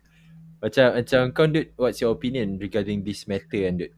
Macam 0.63 0.85
macam 0.95 1.21
kau 1.35 1.47
Dut, 1.47 1.67
what's 1.79 1.99
your 2.03 2.11
opinion 2.15 2.59
regarding 2.59 2.99
this 3.07 3.27
matter 3.31 3.59
kan 3.67 3.75
Dut? 3.79 3.91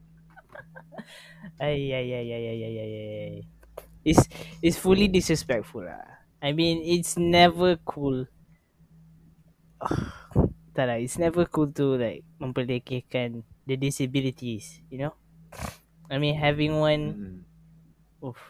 Ay, 1.60 1.92
ay, 1.92 2.08
ay, 2.12 2.28
ay, 2.32 2.46
ay, 2.52 2.74
ay, 2.78 2.92
ay. 2.96 3.34
It's 4.04 4.26
it's 4.62 4.78
fully 4.78 5.08
disrespectful 5.08 5.86
lah. 5.86 6.02
I 6.42 6.52
mean, 6.52 6.82
it's 6.82 7.16
never 7.18 7.78
cool. 7.86 8.26
tak 10.76 10.84
lah, 10.88 10.98
it's 11.00 11.18
never 11.20 11.44
cool 11.48 11.70
to 11.74 11.96
like 11.98 12.24
memperlekehkan 12.40 13.44
the 13.68 13.76
disabilities, 13.76 14.80
you 14.90 14.98
know? 14.98 15.14
I 16.10 16.18
mean, 16.18 16.36
having 16.36 16.78
one, 16.80 17.04
Mm-mm. 17.06 17.44
oof, 18.22 18.40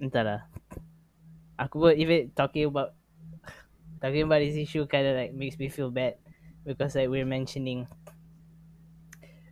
entahlah. 0.00 0.48
Aku 1.58 1.82
pun 1.82 1.94
even 1.98 2.30
talking 2.32 2.70
about 2.70 2.94
talking 4.00 4.22
about 4.22 4.40
this 4.40 4.56
issue 4.56 4.86
kind 4.86 5.06
of 5.06 5.14
like 5.16 5.32
makes 5.34 5.58
me 5.58 5.68
feel 5.68 5.90
bad 5.90 6.18
because 6.68 6.92
like 6.92 7.08
we're 7.08 7.24
mentioning 7.24 7.88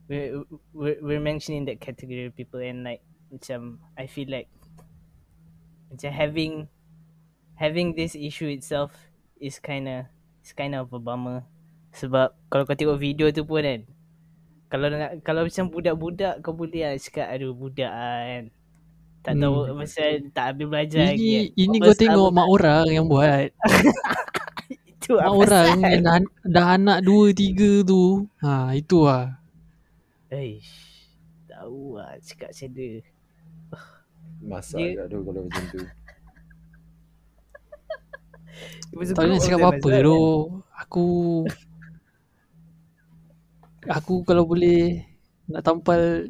we're, 0.09 0.44
we're, 0.76 1.00
we're 1.00 1.24
mentioning 1.24 1.64
that 1.64 1.81
category 1.81 2.29
of 2.29 2.37
people 2.37 2.61
and 2.61 2.85
like 2.85 3.00
macam 3.33 3.81
I 3.96 4.05
feel 4.05 4.29
like 4.29 4.52
macam 5.88 6.12
having 6.12 6.52
having 7.57 7.96
this 7.96 8.12
issue 8.12 8.52
itself 8.52 8.92
is 9.40 9.57
kind 9.57 9.88
of 9.88 10.12
is 10.44 10.52
kind 10.52 10.76
of 10.76 10.92
a 10.92 11.00
bummer 11.00 11.42
sebab 11.96 12.37
kalau 12.52 12.68
kau 12.68 12.76
tengok 12.76 13.00
video 13.00 13.33
tu 13.33 13.42
pun 13.48 13.64
kan 13.64 13.81
kalau 14.68 14.92
nak 14.92 15.24
kalau 15.24 15.48
macam 15.48 15.72
budak-budak 15.72 16.44
kau 16.44 16.52
boleh 16.52 16.85
lah 16.85 17.00
cakap 17.00 17.33
aduh 17.33 17.57
budak 17.57 17.88
lah 17.88 18.20
kan 18.29 18.44
tak 19.26 19.35
tahu 19.42 19.55
Hmm. 19.66 19.79
pasal 19.83 20.11
tak 20.31 20.44
habis 20.55 20.66
belajar 20.70 21.00
lagi 21.11 21.26
Ini 21.26 21.35
kan. 21.50 21.62
ini 21.66 21.76
kau 21.83 21.96
tengok 21.98 22.31
mak 22.31 22.46
orang 22.46 22.87
yang 22.94 23.07
buat. 23.11 23.50
Mak 25.07 25.23
apa 25.23 25.31
orang 25.31 25.79
pasal? 25.79 25.92
yang 25.95 26.03
dah, 26.03 26.19
dah 26.42 26.66
anak 26.75 26.99
dua 27.07 27.31
tiga 27.31 27.71
tu. 27.87 28.27
Ha 28.42 28.75
itu 28.75 29.07
lah. 29.07 29.38
Eish, 30.35 31.07
tahu 31.47 32.03
lah 32.03 32.19
cakap 32.19 32.51
macam 32.51 32.69
dia. 32.75 32.99
Masak 34.42 34.79
Dia- 34.83 34.95
yeah. 34.99 35.07
tu 35.07 35.19
kalau 35.23 35.42
macam 35.47 35.64
tu. 35.71 35.81
Tak 38.87 39.21
boleh 39.21 39.37
nak 39.37 39.45
cakap 39.45 39.59
apa-apa 39.61 39.90
tu. 40.01 40.21
Aku 40.81 41.07
aku 43.85 44.14
kalau 44.25 44.49
boleh 44.49 45.05
nak 45.47 45.61
tampal 45.61 46.27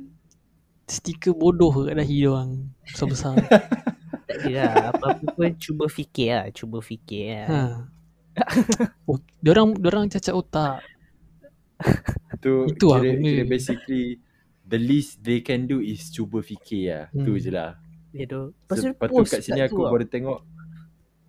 stiker 0.91 1.33
bodoh 1.33 1.87
kat 1.87 1.95
dahi 1.95 2.27
dia 2.27 2.31
orang 2.35 2.67
besar-besar. 2.85 3.39
kan. 3.39 3.63
Tak 4.27 4.43
ada 4.43 4.51
lah. 4.59 4.75
Apa-apa 4.91 5.25
pun 5.39 5.55
cuba 5.55 5.87
fikir 5.87 6.35
lah. 6.35 6.47
Cuba 6.51 6.83
fikir 6.83 7.25
lah. 7.31 7.47
ha. 7.47 7.63
Oh, 9.09 9.19
dia 9.41 9.51
orang 9.57 9.77
dia 9.77 9.89
orang 9.89 10.07
cacat 10.13 10.35
otak. 10.37 10.85
Tu 12.41 12.53
Itu 12.73 12.87
lah 12.93 13.01
kira, 13.01 13.13
benda. 13.17 13.29
kira 13.33 13.45
basically 13.49 14.05
the 14.65 14.79
least 14.81 15.21
they 15.25 15.41
can 15.41 15.65
do 15.65 15.81
is 15.81 16.09
cuba 16.13 16.41
fikir 16.45 16.83
lah. 16.89 17.05
Hmm. 17.13 17.25
Tu 17.25 17.33
je 17.41 17.51
lah. 17.53 17.81
Tu. 18.17 18.43
Lepas 18.57 18.81
tu 18.81 19.25
kat 19.29 19.41
sini 19.45 19.61
aku 19.61 19.77
baru 19.93 20.09
tengok 20.09 20.41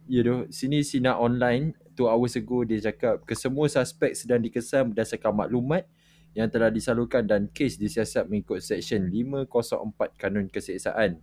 Ya 0.08 0.24
tu, 0.24 0.48
sini 0.48 0.88
Sina 0.88 1.20
online 1.20 1.76
Two 2.00 2.08
hours 2.08 2.40
ago 2.40 2.64
dia 2.64 2.80
cakap 2.80 3.28
Kesemua 3.28 3.68
suspek 3.68 4.16
sedang 4.16 4.40
dikesan 4.40 4.96
berdasarkan 4.96 5.36
maklumat 5.36 5.84
Yang 6.32 6.48
telah 6.56 6.72
disalurkan 6.72 7.28
dan 7.28 7.52
kes 7.52 7.76
disiasat 7.76 8.32
mengikut 8.32 8.64
Seksyen 8.64 9.04
504 9.12 10.16
Kanun 10.16 10.48
Keseksaan 10.48 11.20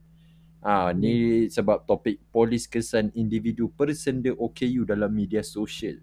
Ah, 0.64 0.96
ni 0.96 1.44
sebab 1.52 1.84
topik 1.84 2.24
polis 2.32 2.64
kesan 2.64 3.12
individu 3.12 3.68
persenda 3.68 4.32
OKU 4.32 4.88
dalam 4.88 5.12
media 5.12 5.44
sosial. 5.44 6.00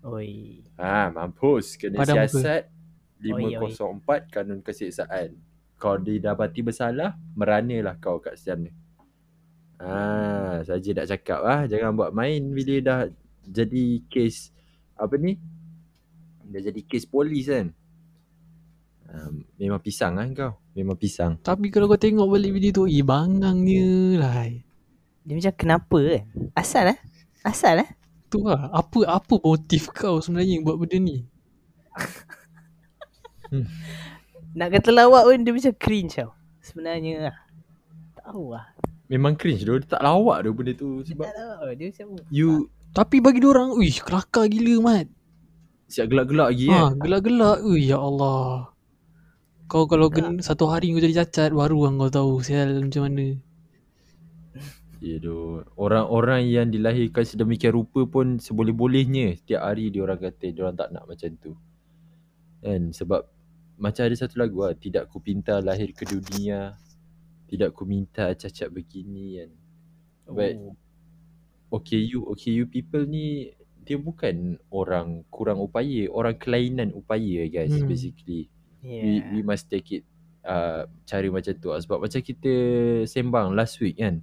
Oi. 0.00 0.64
Ah, 0.80 1.12
mampus 1.12 1.76
kena 1.76 2.00
muka. 2.00 2.24
siasat. 2.24 2.72
Ya, 3.20 3.60
504 3.60 4.32
kanun 4.32 4.64
keseksaan. 4.64 5.36
Kau 5.76 6.00
didapati 6.00 6.64
bersalah, 6.64 7.12
meranalah 7.36 8.00
kau 8.00 8.24
kat 8.24 8.40
sana. 8.40 8.72
Ah, 9.76 10.64
saja 10.64 10.96
nak 10.96 11.08
cakap 11.12 11.40
ah, 11.44 11.68
jangan 11.68 11.92
buat 11.92 12.16
main 12.16 12.40
bila 12.40 12.80
dah 12.80 13.00
jadi 13.44 14.00
kes 14.08 14.48
apa 14.96 15.12
ni? 15.20 15.36
Dah 16.48 16.60
jadi 16.64 16.80
kes 16.80 17.04
polis 17.04 17.52
kan. 17.52 17.68
Um, 19.14 19.46
memang 19.54 19.78
pisang 19.78 20.18
kan 20.18 20.28
kau. 20.34 20.52
Memang 20.74 20.98
pisang. 20.98 21.38
Tapi 21.38 21.70
kalau 21.70 21.86
kau 21.86 21.94
tengok 21.94 22.26
balik 22.26 22.50
video 22.50 22.74
tu, 22.74 22.84
eh 22.84 22.98
bangangnya 22.98 24.18
lah. 24.18 24.50
Dia 25.22 25.38
macam 25.38 25.54
kenapa 25.54 25.98
kan? 26.02 26.24
Asal 26.52 26.90
eh? 26.90 26.98
Asal 27.40 27.78
eh? 27.80 27.90
Tu 28.26 28.42
lah. 28.42 28.74
Apa 28.74 29.06
apa 29.06 29.38
motif 29.38 29.86
kau 29.88 30.18
sebenarnya 30.18 30.58
buat 30.60 30.76
benda 30.76 30.98
ni? 30.98 31.22
Nak 34.54 34.68
kata 34.70 34.90
lawak 34.90 35.26
pun 35.26 35.42
dia 35.42 35.54
macam 35.54 35.74
cringe 35.76 36.18
tau. 36.18 36.30
Sebenarnya 36.58 37.30
lah. 37.30 37.36
Tahu 38.18 38.44
lah. 38.50 38.66
Memang 39.06 39.34
cringe 39.34 39.62
tu. 39.62 39.74
Dia 39.76 39.86
tak 39.88 40.02
lawak 40.02 40.42
tu 40.42 40.50
benda 40.50 40.72
tu. 40.74 40.90
Dia 41.02 41.14
Sebab 41.14 41.24
tak 41.24 41.34
tahu. 41.36 41.68
Dia 41.72 41.86
macam 41.90 42.06
you 42.30 42.50
Tapi 42.90 43.16
bagi 43.18 43.42
orang, 43.42 43.74
uish 43.74 44.02
kelakar 44.02 44.46
gila 44.46 44.74
mat. 44.80 45.06
siap 45.84 46.06
gelak-gelak 46.06 46.50
lagi 46.50 46.66
Ha, 46.66 46.90
kan. 46.90 46.98
gelak-gelak. 46.98 47.58
Ui, 47.62 47.86
ya 47.86 47.98
Allah. 47.98 48.73
Kau 49.64 49.88
kalau 49.88 50.12
kena 50.12 50.38
satu 50.44 50.68
hari 50.68 50.92
kau 50.92 51.00
jadi 51.00 51.24
cacat, 51.24 51.50
baru 51.56 51.88
kan 51.88 51.92
kau 52.00 52.10
tahu 52.12 52.32
sial 52.44 52.70
macam 52.84 53.02
mana. 53.08 53.26
Ya 55.04 55.20
tu. 55.20 55.60
Orang-orang 55.76 56.48
yang 56.48 56.72
dilahirkan 56.72 57.28
sedemikian 57.28 57.76
rupa 57.76 58.08
pun 58.08 58.40
seboleh-bolehnya 58.40 59.36
setiap 59.36 59.60
hari 59.68 59.92
dia 59.92 60.00
orang 60.00 60.16
kata 60.16 60.48
dia 60.48 60.64
orang 60.64 60.80
tak 60.80 60.88
nak 60.96 61.04
macam 61.04 61.30
tu. 61.36 61.52
Kan 62.64 62.88
sebab 62.88 63.20
macam 63.76 64.02
ada 64.08 64.16
satu 64.16 64.40
lagu 64.40 64.64
lah, 64.64 64.72
tidak 64.72 65.12
ku 65.12 65.20
pinta 65.20 65.60
lahir 65.60 65.92
ke 65.92 66.08
dunia, 66.08 66.80
tidak 67.52 67.76
ku 67.76 67.84
minta 67.84 68.32
cacat 68.32 68.72
begini 68.72 69.44
kan. 69.44 69.50
But 70.24 70.56
Oh. 70.56 70.72
OKU, 71.74 72.24
OKU 72.24 72.64
people 72.70 73.04
ni 73.04 73.52
dia 73.84 74.00
bukan 74.00 74.56
orang 74.72 75.28
kurang 75.28 75.60
upaya, 75.60 76.08
orang 76.08 76.40
kelainan 76.40 76.96
upaya 76.96 77.44
guys 77.52 77.76
Hmm. 77.76 77.84
basically. 77.84 78.48
Yeah. 78.84 79.02
We 79.02 79.12
we 79.32 79.40
must 79.40 79.72
take 79.72 79.88
it 79.90 80.04
uh, 80.44 80.84
cara 81.08 81.26
macam 81.32 81.52
tu 81.56 81.72
lah. 81.72 81.80
Sebab 81.80 82.04
macam 82.04 82.20
kita 82.20 82.52
sembang 83.08 83.56
last 83.56 83.80
week 83.80 83.96
kan. 83.98 84.20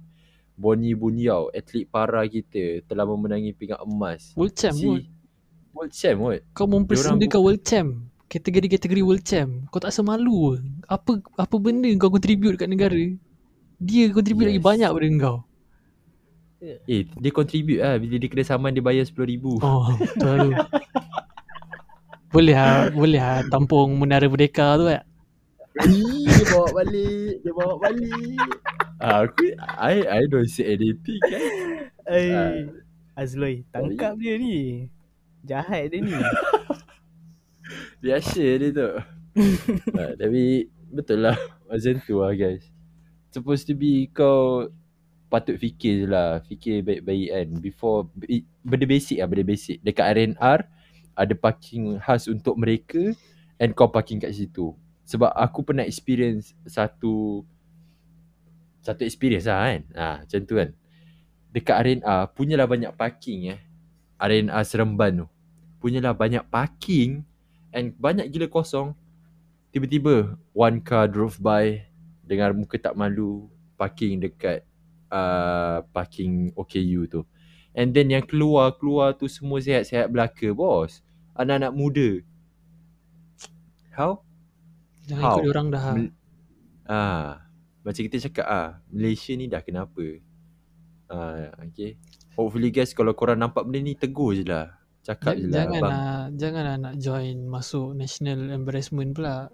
Bonnie 0.54 0.94
Bunyao, 0.94 1.50
atlet 1.50 1.88
para 1.88 2.22
kita 2.28 2.86
telah 2.86 3.02
memenangi 3.02 3.50
pingat 3.56 3.82
emas. 3.82 4.30
World 4.38 4.54
champ 4.54 4.78
Si. 4.78 5.10
World 5.74 5.90
champ 5.90 6.16
kot. 6.22 6.40
Kau 6.54 6.68
mempersendakan 6.70 7.40
world 7.42 7.62
champ. 7.66 7.90
Kategori-kategori 8.30 9.02
world 9.02 9.24
champ. 9.26 9.50
Kau 9.74 9.82
tak 9.82 9.90
rasa 9.90 10.06
malu 10.06 10.54
ke? 10.54 10.62
Apa 10.86 11.18
apa 11.36 11.56
benda 11.58 11.90
kau 11.98 12.12
contribute 12.12 12.54
kat 12.54 12.70
negara? 12.70 13.00
Dia 13.82 14.14
contribute 14.14 14.46
lagi 14.46 14.62
Yes. 14.62 14.68
banyak 14.70 14.90
pada 14.94 15.08
kau. 15.18 15.38
Eh, 16.62 17.10
dia 17.10 17.30
contribute 17.34 17.82
lah. 17.82 17.98
Bila 17.98 18.14
dia 18.22 18.28
kena 18.30 18.44
saman 18.46 18.70
dia 18.70 18.84
bayar 18.84 19.02
RM10,000. 19.02 19.44
Oh, 19.66 19.90
betul 19.98 20.36
tu. 20.46 20.50
boleh 22.32 22.56
lah, 22.56 22.88
boleh 22.90 23.20
lah 23.20 23.44
tampung 23.52 23.94
Menara 24.00 24.26
Merdeka 24.26 24.80
tu 24.80 24.88
kan. 24.88 25.04
Ih, 25.88 26.28
dia 26.28 26.44
bawa 26.52 26.68
balik. 26.84 27.32
Dia 27.40 27.52
bawa 27.56 27.74
balik. 27.80 28.48
Ah, 29.00 29.24
aku, 29.24 29.56
I, 29.80 30.04
I 30.04 30.22
don't 30.28 30.48
say 30.48 30.76
anything 30.76 31.20
kan. 31.24 31.42
Ay. 32.04 32.68
Azloi, 33.16 33.64
tangkap 33.72 34.16
dia 34.20 34.36
ni. 34.36 34.88
Jahat 35.44 35.92
dia 35.92 36.00
ni. 36.00 36.12
Biasa 38.04 38.40
dia 38.40 38.68
tu. 38.72 38.92
ha, 39.96 40.02
tapi 40.20 40.68
betul 40.92 41.24
lah. 41.24 41.36
Macam 41.68 42.00
tu 42.04 42.20
lah 42.20 42.32
guys. 42.36 42.68
Supposed 43.32 43.64
to 43.68 43.72
be 43.72 44.12
kau 44.12 44.68
patut 45.32 45.56
fikir 45.56 46.04
je 46.04 46.06
lah. 46.08 46.44
Fikir 46.44 46.84
baik-baik 46.84 47.28
kan. 47.32 47.48
Before, 47.64 48.12
benda 48.60 48.84
basic 48.84 49.24
lah 49.24 49.28
benda 49.28 49.44
basic. 49.44 49.80
Dekat 49.80 50.20
RNR, 50.20 50.60
ada 51.12 51.34
parking 51.36 52.00
khas 52.00 52.28
untuk 52.28 52.56
mereka 52.56 53.12
and 53.60 53.76
kau 53.76 53.88
parking 53.88 54.18
kat 54.18 54.32
situ. 54.32 54.72
Sebab 55.06 55.30
aku 55.34 55.66
pernah 55.66 55.84
experience 55.84 56.56
satu 56.64 57.44
satu 58.82 59.02
experience 59.06 59.46
lah 59.46 59.70
kan. 59.70 59.82
Ha, 59.94 60.06
macam 60.26 60.40
tu 60.42 60.54
kan. 60.58 60.70
Dekat 61.52 61.76
RNR, 61.84 62.20
punyalah 62.32 62.66
banyak 62.66 62.92
parking 62.96 63.40
eh. 63.54 63.60
RNR 64.18 64.64
Seremban 64.66 65.24
tu. 65.24 65.26
Punyalah 65.78 66.14
banyak 66.14 66.42
parking 66.48 67.22
and 67.70 67.94
banyak 67.98 68.26
gila 68.30 68.48
kosong. 68.48 68.94
Tiba-tiba 69.72 70.36
one 70.52 70.80
car 70.84 71.08
drove 71.08 71.40
by 71.40 71.80
dengan 72.22 72.56
muka 72.56 72.76
tak 72.78 72.94
malu 72.94 73.48
parking 73.76 74.20
dekat 74.22 74.62
uh, 75.12 75.84
parking 75.90 76.54
OKU 76.56 77.08
tu. 77.08 77.20
And 77.72 77.96
then 77.96 78.12
yang 78.12 78.24
keluar-keluar 78.28 79.16
tu 79.16 79.24
semua 79.28 79.60
sihat-sihat 79.60 80.12
belaka 80.12 80.52
bos. 80.52 81.00
Anak-anak 81.32 81.72
muda. 81.72 82.20
How? 83.96 84.20
Jangan 85.08 85.22
How? 85.24 85.36
ikut 85.40 85.44
orang 85.48 85.66
dah. 85.72 85.84
Mel- 85.96 86.16
ah, 86.88 87.44
macam 87.80 88.02
kita 88.04 88.16
cakap 88.28 88.46
ah, 88.46 88.68
Malaysia 88.92 89.32
ni 89.32 89.48
dah 89.48 89.64
kenapa? 89.64 90.20
Ah, 91.08 91.52
okay. 91.64 91.96
Hopefully 92.36 92.72
guys 92.72 92.96
kalau 92.96 93.12
korang 93.12 93.40
nampak 93.40 93.64
benda 93.68 93.80
ni 93.84 93.96
tegur 93.96 94.32
je 94.32 94.44
lah. 94.44 94.72
Cakap 95.02 95.34
je 95.34 95.50
lah 95.50 95.66
jangan 95.66 95.80
lah, 95.82 96.20
jangan 96.38 96.62
lah 96.62 96.76
nak 96.78 96.94
join 97.00 97.36
masuk 97.50 97.92
national 97.98 98.52
embarrassment 98.52 99.16
pula. 99.16 99.48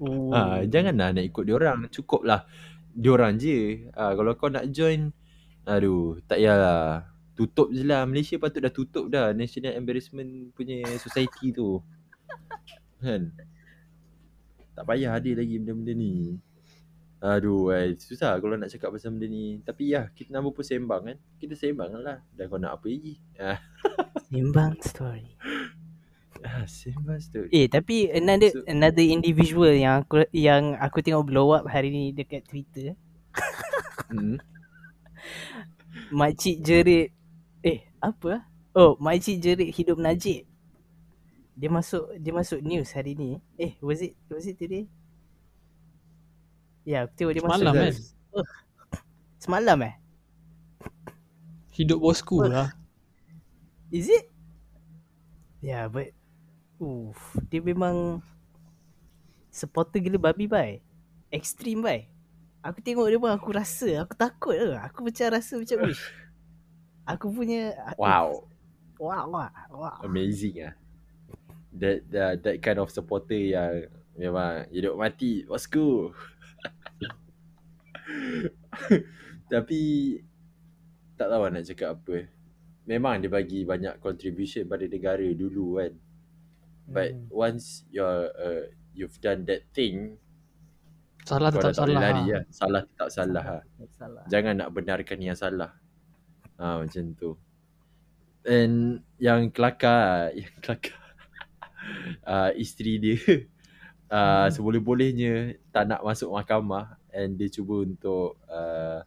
Oh. 0.00 0.32
Ah, 0.34 0.64
janganlah 0.64 1.12
nak 1.12 1.24
ikut 1.28 1.44
diorang. 1.44 1.84
Cukup 1.92 2.24
lah 2.24 2.48
diorang 2.96 3.36
je. 3.36 3.90
Ah, 3.92 4.16
kalau 4.16 4.32
kau 4.32 4.48
nak 4.48 4.72
join, 4.72 5.12
aduh, 5.66 6.20
tak 6.28 6.40
payahlah. 6.40 7.08
Tutup 7.36 7.72
je 7.72 7.80
lah. 7.84 8.04
Malaysia 8.04 8.36
patut 8.36 8.60
dah 8.60 8.72
tutup 8.72 9.08
dah 9.08 9.32
National 9.32 9.76
Embarrassment 9.76 10.52
punya 10.52 10.84
society 11.00 11.52
tu. 11.56 11.80
Kan? 13.00 13.32
Tak 14.76 14.84
payah 14.84 15.16
ada 15.16 15.30
lagi 15.32 15.56
benda-benda 15.56 15.92
ni. 15.96 16.36
Aduh, 17.20 17.68
ay, 17.68 18.00
susah 18.00 18.36
kalau 18.40 18.56
nak 18.56 18.72
cakap 18.72 18.92
pasal 18.96 19.12
benda 19.12 19.28
ni. 19.28 19.60
Tapi 19.60 19.92
ya, 19.92 20.08
kita 20.12 20.32
nama 20.32 20.48
pun 20.48 20.64
sembang 20.64 21.02
kan. 21.04 21.16
Kita 21.36 21.52
sembang 21.52 22.00
lah. 22.00 22.24
Dan 22.32 22.48
kau 22.48 22.56
nak 22.56 22.80
apa 22.80 22.86
lagi? 22.88 23.20
Ah, 23.36 23.60
Simbang 24.28 24.76
story. 24.80 25.36
ah 26.48 26.64
sembang 26.64 27.20
story. 27.20 27.48
Eh 27.52 27.68
tapi 27.68 28.08
another 28.08 28.48
So- 28.48 28.64
another 28.64 29.04
individual 29.04 29.72
yang 29.72 30.00
aku 30.04 30.24
yang 30.32 30.76
aku 30.80 31.04
tengok 31.04 31.28
blow 31.28 31.52
up 31.52 31.68
hari 31.68 31.92
ni 31.92 32.16
dekat 32.16 32.48
Twitter. 32.48 32.96
Hmm. 34.08 34.40
Makcik 36.10 36.62
jerit 36.62 37.10
eh 37.66 37.86
apa 37.98 38.28
ah? 38.40 38.42
Oh, 38.72 38.94
makcik 39.02 39.42
jerit 39.42 39.70
hidup 39.74 39.98
Najib. 39.98 40.46
Dia 41.58 41.68
masuk 41.68 42.14
dia 42.16 42.32
masuk 42.32 42.60
news 42.62 42.94
hari 42.94 43.18
ni. 43.18 43.42
Eh, 43.58 43.74
was 43.82 44.00
it 44.00 44.14
was 44.30 44.46
it 44.46 44.56
today? 44.56 44.86
Ya, 46.86 47.04
aku 47.04 47.12
tengok 47.14 47.32
dia 47.36 47.42
masuk 47.44 47.54
Semalam 47.60 47.74
kan? 47.76 47.94
Oh. 48.32 48.46
Semalam 49.40 49.78
eh? 49.84 49.94
Hidup 51.76 51.98
bosku 52.00 52.44
Apa? 52.44 52.48
lah. 52.50 52.68
Is 53.90 54.08
it? 54.08 54.30
Yeah, 55.60 55.90
but 55.92 56.16
Oof, 56.80 57.36
dia 57.52 57.60
memang 57.60 58.24
supporter 59.52 60.00
gila 60.00 60.16
babi 60.16 60.48
bai. 60.48 60.80
Extreme 61.28 61.84
bai. 61.84 62.00
Aku 62.60 62.84
tengok 62.84 63.08
dia 63.08 63.16
pun 63.16 63.32
aku 63.32 63.56
rasa, 63.56 64.04
aku 64.04 64.12
takut 64.12 64.52
ke. 64.52 64.76
Aku 64.84 65.00
macam 65.00 65.32
rasa 65.32 65.56
macam 65.56 65.88
wish. 65.88 66.04
Aku 67.08 67.32
punya 67.32 67.72
Wow. 67.96 68.44
Wow, 69.00 69.32
wow, 69.32 69.48
wow. 69.72 69.96
Amazing 70.04 70.68
ah. 70.68 70.74
That, 71.72 72.04
that 72.12 72.44
that 72.44 72.56
kind 72.60 72.76
of 72.82 72.92
supporter 72.92 73.38
yang 73.38 73.88
memang 74.18 74.68
hidup 74.68 74.98
mati 75.00 75.48
bosku. 75.48 76.10
Tapi 79.52 79.80
tak 81.16 81.28
tahu 81.32 81.48
nak 81.48 81.64
cakap 81.64 81.96
apa. 81.96 82.28
Memang 82.84 83.24
dia 83.24 83.32
bagi 83.32 83.64
banyak 83.64 84.02
contribution 84.04 84.68
pada 84.68 84.84
negara 84.84 85.24
dulu 85.32 85.80
kan. 85.80 85.96
But 86.90 87.14
Hmm. 87.14 87.30
once 87.30 87.86
you're 87.88 88.34
uh, 88.34 88.66
you've 88.92 89.16
done 89.22 89.46
that 89.46 89.70
thing, 89.72 90.18
Salah 91.24 91.50
tetap 91.52 91.72
salah. 91.76 92.00
lari 92.00 92.24
lah. 92.26 92.40
lah. 92.40 92.42
Salah 92.50 92.82
tetap 92.86 93.08
salah 93.12 93.44
lah. 93.44 93.62
Salah. 93.94 94.24
Jangan 94.26 94.54
nak 94.60 94.70
benarkan 94.72 95.18
yang 95.20 95.38
salah. 95.38 95.72
Ha, 96.60 96.84
macam 96.84 97.04
tu. 97.16 97.36
And 98.44 99.04
yang 99.20 99.52
kelakar, 99.52 100.30
yang 100.38 100.52
kelakar. 100.64 100.96
uh, 102.28 102.50
isteri 102.56 103.00
dia 103.00 103.16
uh, 104.12 104.46
Hmm. 104.46 104.48
seboleh-bolehnya 104.50 105.56
tak 105.70 105.86
nak 105.86 106.02
masuk 106.02 106.34
mahkamah 106.34 106.98
and 107.14 107.38
dia 107.38 107.46
cuba 107.46 107.86
untuk 107.86 108.36
uh, 108.50 109.00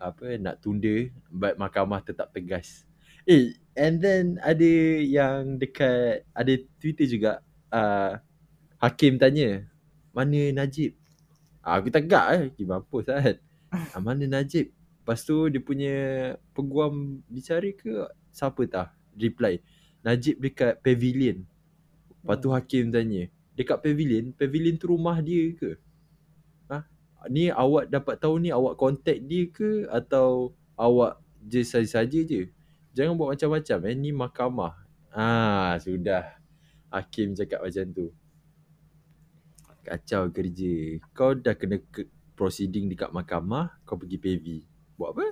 apa 0.00 0.26
nak 0.40 0.58
tunda 0.58 1.12
but 1.30 1.54
mahkamah 1.60 2.00
tetap 2.02 2.32
tegas. 2.34 2.88
Eh 3.28 3.54
and 3.78 4.02
then 4.02 4.40
ada 4.42 4.72
yang 5.04 5.60
dekat 5.60 6.26
ada 6.34 6.52
Twitter 6.80 7.06
juga 7.06 7.44
uh, 7.70 8.18
Hakim 8.82 9.14
tanya, 9.14 9.62
mana 10.10 10.50
Najib? 10.50 10.98
Ah, 11.62 11.78
aku 11.78 11.94
tegak 11.94 12.26
eh, 12.34 12.40
pergi 12.50 12.64
mampus 12.66 13.06
kan. 13.06 13.38
Ah, 13.70 14.02
mana 14.02 14.26
Najib? 14.26 14.74
Lepas 14.74 15.22
tu 15.22 15.46
dia 15.46 15.62
punya 15.62 15.94
peguam 16.54 17.22
bicara 17.30 17.70
ke 17.70 18.10
siapa 18.34 18.66
tah? 18.66 18.88
Reply, 19.14 19.62
Najib 20.02 20.42
dekat 20.42 20.82
pavilion. 20.82 21.46
Lepas 22.22 22.36
tu 22.42 22.48
Hakim 22.50 22.90
tanya, 22.90 23.30
dekat 23.54 23.78
pavilion, 23.78 24.34
pavilion 24.34 24.74
tu 24.74 24.90
rumah 24.90 25.22
dia 25.22 25.54
ke? 25.54 25.78
Ha? 26.70 26.82
Ni 27.30 27.50
awak 27.50 27.90
dapat 27.90 28.18
tahu 28.18 28.42
ni 28.42 28.50
awak 28.50 28.74
contact 28.74 29.22
dia 29.26 29.46
ke 29.46 29.86
atau 29.90 30.54
awak 30.74 31.22
je 31.46 31.62
saja-saja 31.62 32.26
je? 32.26 32.50
Jangan 32.92 33.14
buat 33.14 33.38
macam-macam 33.38 33.78
eh, 33.86 33.94
ni 33.94 34.10
mahkamah. 34.10 34.74
Ah, 35.14 35.78
sudah. 35.78 36.36
Hakim 36.92 37.32
cakap 37.38 37.64
macam 37.64 37.86
tu. 37.94 38.06
Kacau 39.82 40.30
kerja. 40.30 41.02
Kau 41.14 41.34
dah 41.34 41.58
kena 41.58 41.82
ke 41.82 42.06
proceeding 42.38 42.86
dekat 42.90 43.10
mahkamah, 43.10 43.82
kau 43.82 43.98
pergi 43.98 44.18
PV. 44.18 44.46
Buat 44.98 45.10
apa? 45.18 45.26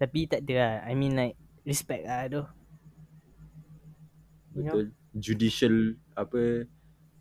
Tapi 0.00 0.26
tak 0.26 0.42
ada 0.48 0.54
lah. 0.58 0.74
I 0.88 0.92
mean 0.98 1.14
like 1.14 1.36
respect 1.62 2.08
lah 2.08 2.26
tu. 2.26 2.42
You 4.58 4.62
know? 4.66 4.74
Betul. 4.74 4.86
Judicial 5.12 5.76
apa 6.16 6.64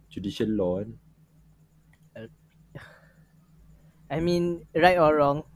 judicial 0.07 0.55
law 0.55 0.79
kan. 0.79 0.95
I 4.11 4.19
mean 4.19 4.67
right 4.75 4.99
or 4.99 5.15
wrong 5.15 5.47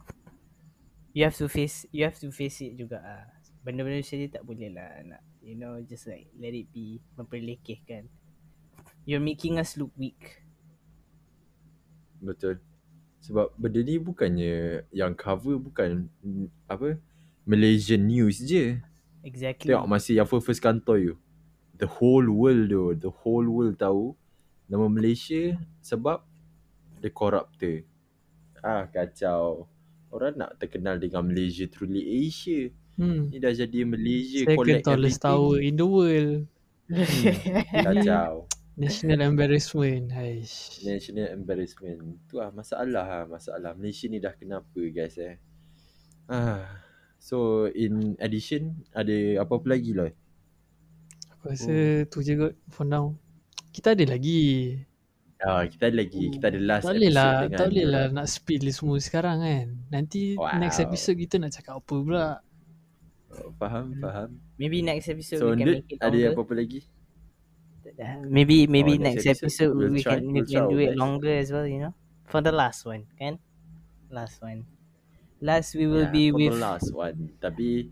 you 1.11 1.27
have 1.27 1.35
to 1.35 1.51
face 1.51 1.83
you 1.91 2.07
have 2.07 2.15
to 2.19 2.31
face 2.31 2.59
it 2.63 2.75
juga 2.75 2.99
ah. 3.03 3.25
Benda-benda 3.63 4.03
macam 4.03 4.19
ni 4.19 4.27
tak 4.27 4.43
boleh 4.43 4.69
lah 4.71 4.91
nak 5.07 5.23
you 5.39 5.55
know 5.55 5.79
just 5.83 6.11
like 6.11 6.27
let 6.35 6.51
it 6.51 6.67
be 6.75 6.99
memperlekehkan. 7.15 8.11
You're 9.05 9.21
making 9.21 9.61
us 9.61 9.77
look 9.77 9.93
weak. 9.95 10.41
Betul. 12.17 12.57
Sebab 13.21 13.53
benda 13.57 13.81
ni 13.81 14.01
bukannya 14.01 14.85
yang 14.89 15.13
cover 15.13 15.57
bukan 15.61 16.09
apa 16.65 16.97
Malaysian 17.45 18.05
news 18.09 18.41
je. 18.41 18.81
Exactly. 19.25 19.73
Tengok 19.73 19.89
masih 19.89 20.21
yang 20.21 20.29
first 20.29 20.61
kantor 20.61 20.97
you. 20.97 21.15
The 21.77 21.89
whole 21.89 22.25
world 22.29 22.69
tu, 22.69 22.83
the 22.97 23.11
whole 23.13 23.45
world 23.45 23.77
tahu 23.77 24.17
nama 24.65 24.89
Malaysia 24.89 25.57
sebab 25.85 26.25
the 27.01 27.09
corruptor. 27.13 27.85
Ah 28.65 28.89
kacau. 28.89 29.69
Orang 30.09 30.39
nak 30.41 30.57
terkenal 30.57 30.97
dengan 30.97 31.25
Malaysia 31.25 31.69
truly 31.69 32.01
Asia. 32.25 32.73
Hmm. 32.97 33.27
Ni 33.29 33.37
dah 33.37 33.51
jadi 33.51 33.83
Malaysia 33.85 34.47
Second 34.47 34.57
collect 34.57 34.81
tallest 34.85 35.19
everything. 35.21 35.25
tower 35.25 35.57
in 35.61 35.73
the 35.77 35.85
world. 35.85 36.47
Kacau. 37.83 38.47
National 38.75 39.23
embarrassment. 39.23 40.11
Haish. 40.11 40.83
National 40.83 41.31
embarrassment. 41.31 42.19
Tu 42.27 42.35
lah 42.35 42.51
masalah 42.51 43.07
lah. 43.07 43.23
Masalah. 43.23 43.71
Malaysia 43.75 44.11
ni 44.11 44.19
dah 44.19 44.35
kenapa 44.35 44.81
guys 44.91 45.15
eh. 45.15 45.39
Ah. 46.27 46.83
So 47.19 47.65
in 47.71 48.19
addition 48.19 48.83
ada 48.91 49.41
apa-apa 49.41 49.79
lagi 49.79 49.95
lah? 49.95 50.11
Aku 51.39 51.55
rasa 51.55 52.03
tu 52.11 52.19
je 52.19 52.35
kot 52.35 52.53
for 52.67 52.83
now. 52.83 53.15
Kita 53.71 53.95
ada 53.95 54.03
lagi. 54.03 54.75
Ah, 55.39 55.63
kita 55.67 55.91
ada 55.91 55.95
lagi. 55.99 56.31
Kita 56.31 56.47
ada 56.47 56.59
last 56.59 56.83
tak 56.87 56.95
boleh 56.95 57.11
episode 57.11 57.19
lah, 57.19 57.33
dengan 57.43 57.59
tak 57.59 57.67
boleh 57.69 57.85
lah 57.85 58.05
nak 58.11 58.27
spill 58.27 58.65
semua 58.71 58.97
sekarang 59.03 59.37
kan. 59.43 59.67
Nanti 59.91 60.35
Wow. 60.35 60.57
next 60.59 60.79
episode 60.83 61.15
kita 61.19 61.35
nak 61.39 61.51
cakap 61.55 61.79
apa 61.79 61.95
pula. 61.95 62.27
Oh, 63.35 63.51
faham, 63.59 63.99
faham. 63.99 64.39
Maybe 64.55 64.79
next 64.79 65.11
episode 65.11 65.43
So, 65.43 65.51
we 65.51 65.59
can 65.59 65.67
make 65.83 65.91
it 65.91 65.99
ada 65.99 66.15
longer. 66.15 66.31
apa-apa 66.39 66.53
lagi? 66.55 66.79
Maybe 67.97 68.67
maybe 68.67 68.97
Oh, 68.97 68.99
next 68.99 69.25
next, 69.25 69.27
episode, 69.27 69.71
episode, 69.71 69.75
we'll 69.75 69.91
we 69.91 70.03
try- 70.03 70.19
can 70.19 70.31
we'll 70.31 70.43
we 70.43 70.45
can 70.45 70.67
do 70.67 70.77
it 70.79 70.91
best. 70.91 70.99
longer 70.99 71.31
as 71.31 71.51
well, 71.51 71.67
you 71.67 71.79
know. 71.79 71.93
For 72.27 72.41
the 72.41 72.51
last 72.51 72.85
one, 72.85 73.07
kan? 73.19 73.39
Last 74.11 74.41
one. 74.41 74.65
Last 75.41 75.75
we 75.75 75.87
will 75.87 76.07
Yeah, 76.07 76.11
be 76.11 76.31
for 76.31 76.37
with 76.39 76.51
the 76.51 76.59
last 76.59 76.89
one. 76.93 77.35
Tapi 77.39 77.91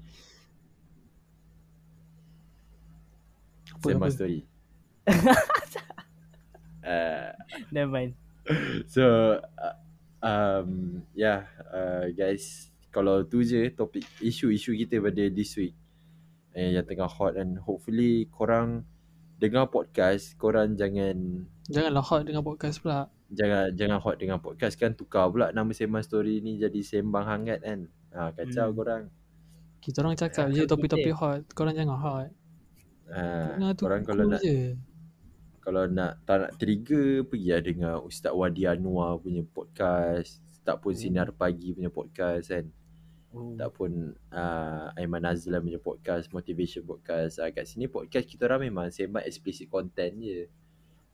Apa, 3.73 3.87
same 3.89 3.99
apa? 3.99 4.07
story. 4.11 4.39
uh, 6.83 7.31
Never 7.71 7.91
mind. 7.91 8.13
so 8.91 9.39
uh, 9.55 9.75
um 10.19 10.99
yeah 11.15 11.47
uh, 11.71 12.11
guys 12.11 12.67
kalau 12.91 13.23
tu 13.23 13.39
je 13.39 13.71
topik 13.71 14.03
isu-isu 14.19 14.75
kita 14.75 14.99
pada 14.99 15.23
this 15.31 15.55
week 15.55 15.71
eh, 16.51 16.75
yang 16.75 16.83
tengah 16.83 17.07
hot 17.07 17.39
and 17.39 17.55
hopefully 17.63 18.27
korang 18.35 18.83
dengar 19.43 19.67
podcast 19.67 20.33
korang 20.35 20.73
jangan 20.73 21.43
Janganlah 21.65 21.99
hot 22.01 22.23
dengan 22.23 22.39
podcast 22.41 22.79
pula. 22.79 23.11
jangan 23.29 23.71
jangan 23.71 23.97
hot 23.97 24.15
dengan 24.15 24.37
podcast 24.37 24.75
kan 24.75 24.91
tukar 24.91 25.27
pula 25.27 25.49
nama 25.49 25.67
sembang 25.69 25.99
story 26.01 26.39
ni 26.39 26.55
jadi 26.57 26.79
sembang 26.79 27.25
hangat 27.25 27.59
kan 27.59 27.79
ha, 28.09 28.31
kacau 28.31 28.67
Hmm. 28.67 28.77
korang 28.77 29.03
Kita 29.77 29.99
orang 29.99 30.15
cakap 30.15 30.47
Ya, 30.47 30.53
je 30.53 30.61
so 30.61 30.69
topik-topik 30.69 31.11
kita- 31.11 31.19
hot. 31.19 31.41
Korang 31.51 31.73
jangan 31.73 31.97
hot. 31.97 32.29
ha, 33.09 33.51
Dengar 33.53 33.75
korang 33.75 34.01
kalau 34.01 34.23
cool 34.23 34.31
nak 34.31 34.41
je. 34.41 34.59
kalau 35.59 35.83
nak 35.85 36.11
tak 36.21 36.37
nak 36.39 36.51
trigger 36.55 37.07
pergi 37.23 37.49
lah 37.49 37.61
dengar 37.61 37.95
Ustaz 37.99 38.31
Wadi 38.31 38.63
Anwar 38.63 39.15
punya 39.17 39.43
podcast 39.45 40.39
tak 40.61 40.79
pun 40.79 40.91
Sinar 40.93 41.31
Pagi 41.31 41.71
punya 41.71 41.87
podcast 41.87 42.47
kan 42.49 42.67
Oh. 43.33 43.57
tak 43.57 43.73
pun 43.73 44.13
uh, 44.29 44.93
Aiman 44.93 45.25
Azlan 45.25 45.65
punya 45.65 45.81
podcast 45.81 46.29
motivation 46.29 46.85
podcast. 46.85 47.41
Uh, 47.41 47.49
kat 47.49 47.65
sini 47.65 47.89
podcast 47.89 48.29
kita 48.29 48.45
orang 48.45 48.69
memang 48.69 48.93
sembang 48.93 49.25
explicit 49.25 49.67
content 49.73 50.13
je. 50.21 50.45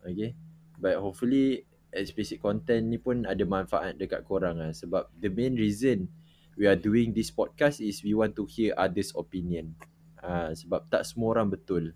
Okay 0.03 0.35
but 0.79 0.95
hopefully 0.97 1.67
explicit 1.91 2.39
content 2.39 2.87
ni 2.87 2.97
pun 2.97 3.27
ada 3.27 3.43
manfaat 3.43 3.99
dekat 3.99 4.23
korang 4.23 4.57
lah 4.57 4.71
sebab 4.71 5.11
the 5.19 5.27
main 5.27 5.53
reason 5.59 6.07
we 6.55 6.65
are 6.65 6.79
doing 6.79 7.11
this 7.11 7.29
podcast 7.29 7.83
is 7.83 7.99
we 8.01 8.15
want 8.15 8.33
to 8.33 8.47
hear 8.47 8.71
others 8.79 9.11
opinion. 9.13 9.75
Uh, 10.19 10.51
sebab 10.55 10.87
tak 10.91 11.07
semua 11.07 11.39
orang 11.39 11.47
betul. 11.51 11.95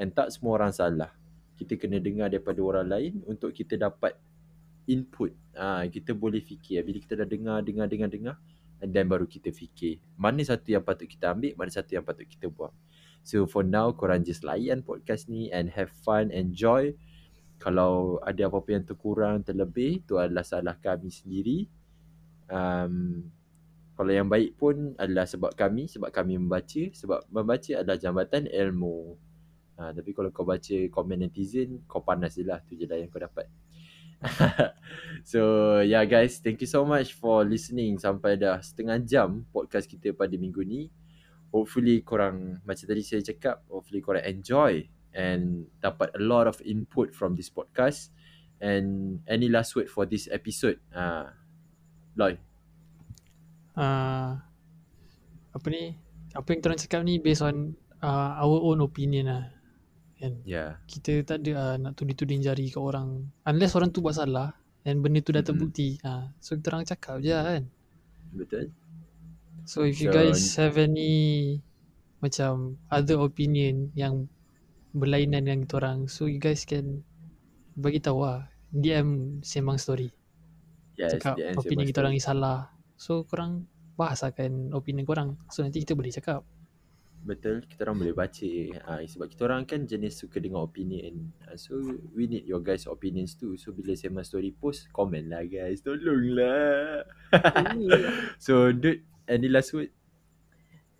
And 0.00 0.12
tak 0.12 0.32
semua 0.32 0.60
orang 0.60 0.72
salah. 0.72 1.12
Kita 1.56 1.76
kena 1.76 2.00
dengar 2.00 2.32
daripada 2.32 2.60
orang 2.60 2.88
lain 2.88 3.12
untuk 3.28 3.52
kita 3.52 3.76
dapat 3.76 4.16
input. 4.88 5.32
Ah 5.56 5.84
kita 5.88 6.16
boleh 6.16 6.40
fikir. 6.40 6.80
Bila 6.84 6.96
kita 7.00 7.20
dah 7.20 7.28
dengar 7.28 7.60
dengar 7.64 7.88
dengar 7.88 8.08
dengar 8.08 8.36
and 8.82 8.90
then 8.92 9.08
baru 9.08 9.24
kita 9.24 9.52
fikir 9.52 10.02
mana 10.16 10.42
satu 10.44 10.76
yang 10.76 10.84
patut 10.84 11.08
kita 11.08 11.32
ambil 11.32 11.52
mana 11.56 11.70
satu 11.72 11.96
yang 11.96 12.04
patut 12.04 12.28
kita 12.28 12.46
buang 12.50 12.72
so 13.24 13.44
for 13.48 13.64
now 13.64 13.90
korang 13.92 14.22
just 14.22 14.44
layan 14.44 14.84
podcast 14.84 15.26
ni 15.26 15.48
and 15.50 15.72
have 15.72 15.90
fun 16.04 16.28
enjoy 16.30 16.92
kalau 17.56 18.20
ada 18.20 18.52
apa-apa 18.52 18.68
yang 18.76 18.84
terkurang 18.84 19.40
terlebih 19.40 20.04
tu 20.04 20.20
adalah 20.20 20.44
salah 20.44 20.76
kami 20.76 21.08
sendiri 21.08 21.64
um, 22.52 23.24
kalau 23.96 24.12
yang 24.12 24.28
baik 24.28 24.60
pun 24.60 24.92
adalah 25.00 25.24
sebab 25.24 25.56
kami 25.56 25.88
sebab 25.88 26.12
kami 26.12 26.36
membaca 26.36 26.82
sebab 26.92 27.24
membaca 27.32 27.72
adalah 27.80 27.96
jambatan 27.96 28.44
ilmu 28.44 29.16
Ha, 29.76 29.92
tapi 29.92 30.16
kalau 30.16 30.32
kau 30.32 30.48
baca 30.48 30.76
komen 30.88 31.28
netizen, 31.28 31.84
kau 31.84 32.00
panas 32.00 32.32
je 32.32 32.44
lah. 32.48 32.64
Tu 32.64 32.80
je 32.80 32.88
lah 32.88 32.96
yang 32.96 33.12
kau 33.12 33.20
dapat. 33.20 33.44
so, 35.32 35.40
yeah 35.80 36.04
guys. 36.04 36.38
Thank 36.38 36.60
you 36.62 36.70
so 36.70 36.84
much 36.84 37.16
for 37.16 37.42
listening 37.42 37.98
sampai 37.98 38.36
dah 38.36 38.60
setengah 38.60 38.98
jam 39.02 39.44
podcast 39.50 39.88
kita 39.88 40.12
pada 40.12 40.34
minggu 40.36 40.62
ni. 40.62 40.92
Hopefully 41.54 42.02
korang, 42.02 42.60
macam 42.66 42.84
tadi 42.84 43.02
saya 43.02 43.22
cakap, 43.24 43.64
hopefully 43.70 44.02
korang 44.04 44.26
enjoy 44.26 44.84
and 45.16 45.64
dapat 45.80 46.12
a 46.12 46.22
lot 46.22 46.44
of 46.44 46.60
input 46.62 47.16
from 47.16 47.32
this 47.32 47.48
podcast. 47.48 48.12
And 48.60 49.20
any 49.28 49.48
last 49.48 49.76
word 49.76 49.88
for 49.88 50.04
this 50.08 50.28
episode? 50.32 50.80
Ha, 50.92 51.32
Loy. 52.16 52.40
Uh, 53.76 54.40
apa 55.52 55.66
ni? 55.68 55.92
Apa 56.32 56.52
yang 56.52 56.60
korang 56.64 56.80
cakap 56.80 57.00
ni 57.04 57.20
based 57.20 57.44
on 57.44 57.76
uh, 58.00 58.40
our 58.40 58.60
own 58.64 58.80
opinion 58.84 59.28
lah. 59.28 59.55
Kan? 60.16 60.32
Yeah. 60.48 60.80
Kita 60.88 61.20
tak 61.24 61.44
ada 61.44 61.52
uh, 61.54 61.74
nak 61.76 61.92
tuding-tuding 62.00 62.40
jari 62.40 62.72
ke 62.72 62.80
orang. 62.80 63.28
Unless 63.44 63.76
orang 63.76 63.92
tu 63.92 64.00
buat 64.00 64.16
salah 64.16 64.56
and 64.88 65.04
benda 65.04 65.20
tu 65.20 65.34
dah 65.34 65.44
terbukti. 65.44 66.00
Uh, 66.00 66.32
so 66.40 66.56
kita 66.56 66.72
orang 66.72 66.88
cakap 66.88 67.20
je 67.20 67.32
lah 67.34 67.44
kan. 67.44 67.64
Betul? 68.32 68.72
So 69.66 69.82
if 69.82 69.98
you 69.98 70.08
So, 70.08 70.16
guys 70.16 70.40
have 70.56 70.78
any 70.78 71.58
macam 72.22 72.80
other 72.88 73.20
opinion 73.20 73.92
yang 73.98 74.30
berlainan 74.96 75.44
dengan 75.44 75.68
kita 75.68 75.74
orang, 75.82 76.08
so 76.08 76.24
you 76.24 76.40
guys 76.40 76.64
can 76.64 77.04
bagi 77.76 78.00
tahu 78.00 78.24
lah. 78.24 78.48
DM 78.72 79.40
sembang 79.44 79.76
story. 79.76 80.08
Yes, 80.96 81.16
cakap 81.16 81.36
answer 81.36 81.60
opinion 81.60 81.86
kita 81.92 82.00
orang 82.00 82.14
ni 82.16 82.22
salah. 82.22 82.72
So 82.96 83.28
korang 83.28 83.68
bahasakan 84.00 84.72
opinion 84.72 85.04
korang. 85.04 85.36
So 85.52 85.60
nanti 85.60 85.84
kita 85.84 85.92
boleh 85.92 86.08
cakap. 86.08 86.40
Betul, 87.22 87.64
kita 87.66 87.88
orang 87.88 88.02
boleh 88.02 88.14
baca. 88.14 88.50
Uh, 88.90 89.02
sebab 89.06 89.26
kita 89.30 89.42
orang 89.48 89.62
kan 89.64 89.86
jenis 89.88 90.20
suka 90.20 90.42
dengar 90.42 90.66
opinion. 90.66 91.32
Uh, 91.46 91.56
so 91.58 91.74
we 92.12 92.26
need 92.26 92.44
your 92.44 92.62
guys 92.62 92.86
opinions 92.86 93.34
too. 93.34 93.56
So 93.56 93.72
bila 93.72 93.94
saya 93.94 94.12
story 94.22 94.54
post, 94.54 94.90
komen 94.92 95.32
lah 95.32 95.42
guys. 95.48 95.82
Tolonglah. 95.82 97.02
so 98.46 98.70
dude, 98.70 99.02
any 99.26 99.50
last 99.50 99.74
word? 99.74 99.90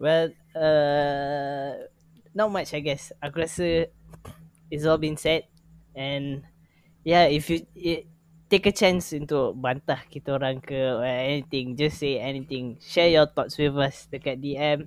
Well, 0.01 0.33
uh, 0.57 1.89
not 2.37 2.51
much 2.51 2.75
I 2.75 2.81
guess. 2.83 3.15
Aku 3.23 3.45
rasa 3.45 3.93
it's 4.71 4.85
all 4.85 4.99
been 4.99 5.17
said 5.17 5.47
and 5.95 6.43
yeah 7.05 7.31
if 7.31 7.49
you 7.51 7.67
it, 7.75 8.07
take 8.51 8.67
a 8.67 8.75
chance 8.75 9.11
untuk 9.15 9.59
bantah 9.59 9.99
kita 10.11 10.39
orang 10.39 10.63
ke 10.63 10.79
anything 11.03 11.75
just 11.75 11.99
say 11.99 12.19
anything 12.19 12.79
share 12.79 13.11
your 13.11 13.27
thoughts 13.27 13.59
with 13.59 13.75
us 13.75 14.07
dekat 14.11 14.39
DM 14.39 14.87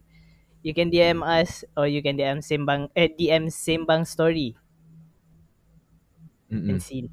you 0.64 0.74
can 0.74 0.90
DM 0.90 1.20
us 1.24 1.64
or 1.78 1.88
you 1.88 2.02
can 2.04 2.16
DM 2.18 2.40
sembang 2.44 2.90
eh 2.96 3.10
DM 3.12 3.48
sembang 3.52 4.04
story 4.08 4.56
Mm-mm. 6.52 6.70
and 6.70 6.82
see 6.82 7.10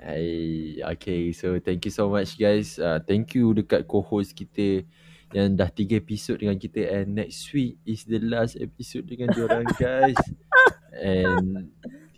Hai, 0.00 0.80
okay, 0.96 1.28
so 1.36 1.60
thank 1.60 1.84
you 1.84 1.92
so 1.92 2.08
much 2.08 2.40
guys. 2.40 2.80
Uh, 2.80 2.96
thank 3.04 3.36
you 3.36 3.52
dekat 3.52 3.84
co-host 3.84 4.32
kita 4.32 4.88
yang 5.30 5.52
dah 5.60 5.68
tiga 5.68 6.00
episod 6.00 6.40
dengan 6.40 6.56
kita 6.56 6.80
and 6.88 7.12
next 7.20 7.44
week 7.52 7.76
is 7.84 8.08
the 8.08 8.16
last 8.18 8.56
episode 8.56 9.04
dengan 9.04 9.28
diorang 9.36 9.68
guys. 9.76 10.16
And 10.96 11.68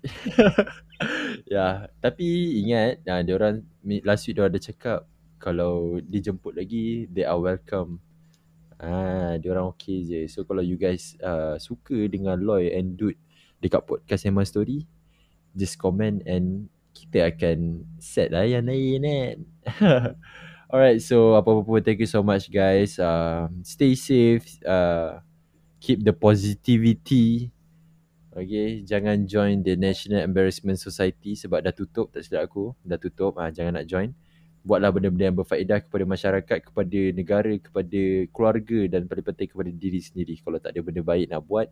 ya, 1.55 1.91
tapi 2.03 2.27
ingat, 2.63 3.03
nah, 3.07 3.21
diorang 3.27 3.67
mi- 3.83 4.03
last 4.07 4.27
week 4.27 4.39
diorang 4.39 4.55
ada 4.55 4.63
cakap 4.63 5.01
kalau 5.43 5.99
dijemput 6.03 6.55
lagi, 6.55 7.11
they 7.11 7.27
are 7.27 7.39
welcome. 7.39 7.99
Ah, 8.83 9.39
diorang 9.39 9.71
okay 9.71 10.03
je. 10.03 10.21
So 10.27 10.43
kalau 10.43 10.59
you 10.59 10.75
guys 10.75 11.15
uh, 11.23 11.55
suka 11.63 12.11
dengan 12.11 12.35
Loy 12.43 12.75
and 12.75 12.99
Dude 12.99 13.19
dekat 13.63 13.87
podcast 13.87 14.27
Emma 14.27 14.43
Story, 14.43 14.91
just 15.55 15.79
comment 15.79 16.19
and 16.27 16.67
kita 16.91 17.31
akan 17.31 17.87
set 18.03 18.35
lah 18.35 18.43
yang 18.43 18.67
lain 18.67 19.07
kan. 19.07 19.37
Alright, 20.73 20.99
so 20.99 21.39
apa-apa 21.39 21.63
pun 21.63 21.81
thank 21.85 22.03
you 22.03 22.11
so 22.11 22.27
much 22.27 22.51
guys. 22.51 22.99
Uh, 22.99 23.47
stay 23.63 23.95
safe. 23.95 24.51
Uh, 24.67 25.23
keep 25.79 26.03
the 26.03 26.11
positivity. 26.11 27.55
Okay, 28.33 28.81
jangan 28.83 29.29
join 29.29 29.61
the 29.61 29.77
National 29.77 30.25
Embarrassment 30.25 30.81
Society 30.81 31.37
sebab 31.37 31.61
dah 31.61 31.71
tutup 31.77 32.09
tak 32.11 32.25
silap 32.25 32.49
aku. 32.49 32.73
Dah 32.81 32.97
tutup, 32.97 33.37
ah 33.37 33.53
jangan 33.53 33.79
nak 33.79 33.87
join. 33.87 34.17
Buatlah 34.63 34.95
benda-benda 34.95 35.27
yang 35.27 35.39
berfaedah 35.43 35.83
kepada 35.83 36.05
masyarakat, 36.07 36.59
kepada 36.71 37.01
negara, 37.11 37.51
kepada 37.59 38.03
keluarga 38.31 38.79
dan 38.87 39.11
paling 39.11 39.27
penting 39.27 39.49
kepada 39.51 39.71
diri 39.75 39.99
sendiri. 39.99 40.39
Kalau 40.39 40.63
tak 40.63 40.79
ada 40.79 40.81
benda 40.87 41.03
baik 41.03 41.27
nak 41.35 41.43
buat, 41.43 41.67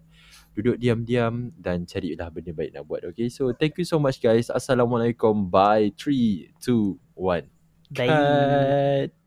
duduk 0.59 0.75
diam-diam 0.75 1.55
dan 1.55 1.87
carilah 1.87 2.27
benda 2.35 2.51
baik 2.51 2.75
nak 2.75 2.85
buat. 2.91 3.07
Okay, 3.15 3.31
so 3.31 3.55
thank 3.55 3.79
you 3.79 3.87
so 3.87 4.03
much 4.03 4.19
guys. 4.19 4.51
Assalamualaikum. 4.51 5.47
Bye. 5.47 5.95
3, 5.95 6.51
2, 6.59 6.99
1. 7.15 7.47
Bye. 7.95 8.11
Cut. 8.11 9.20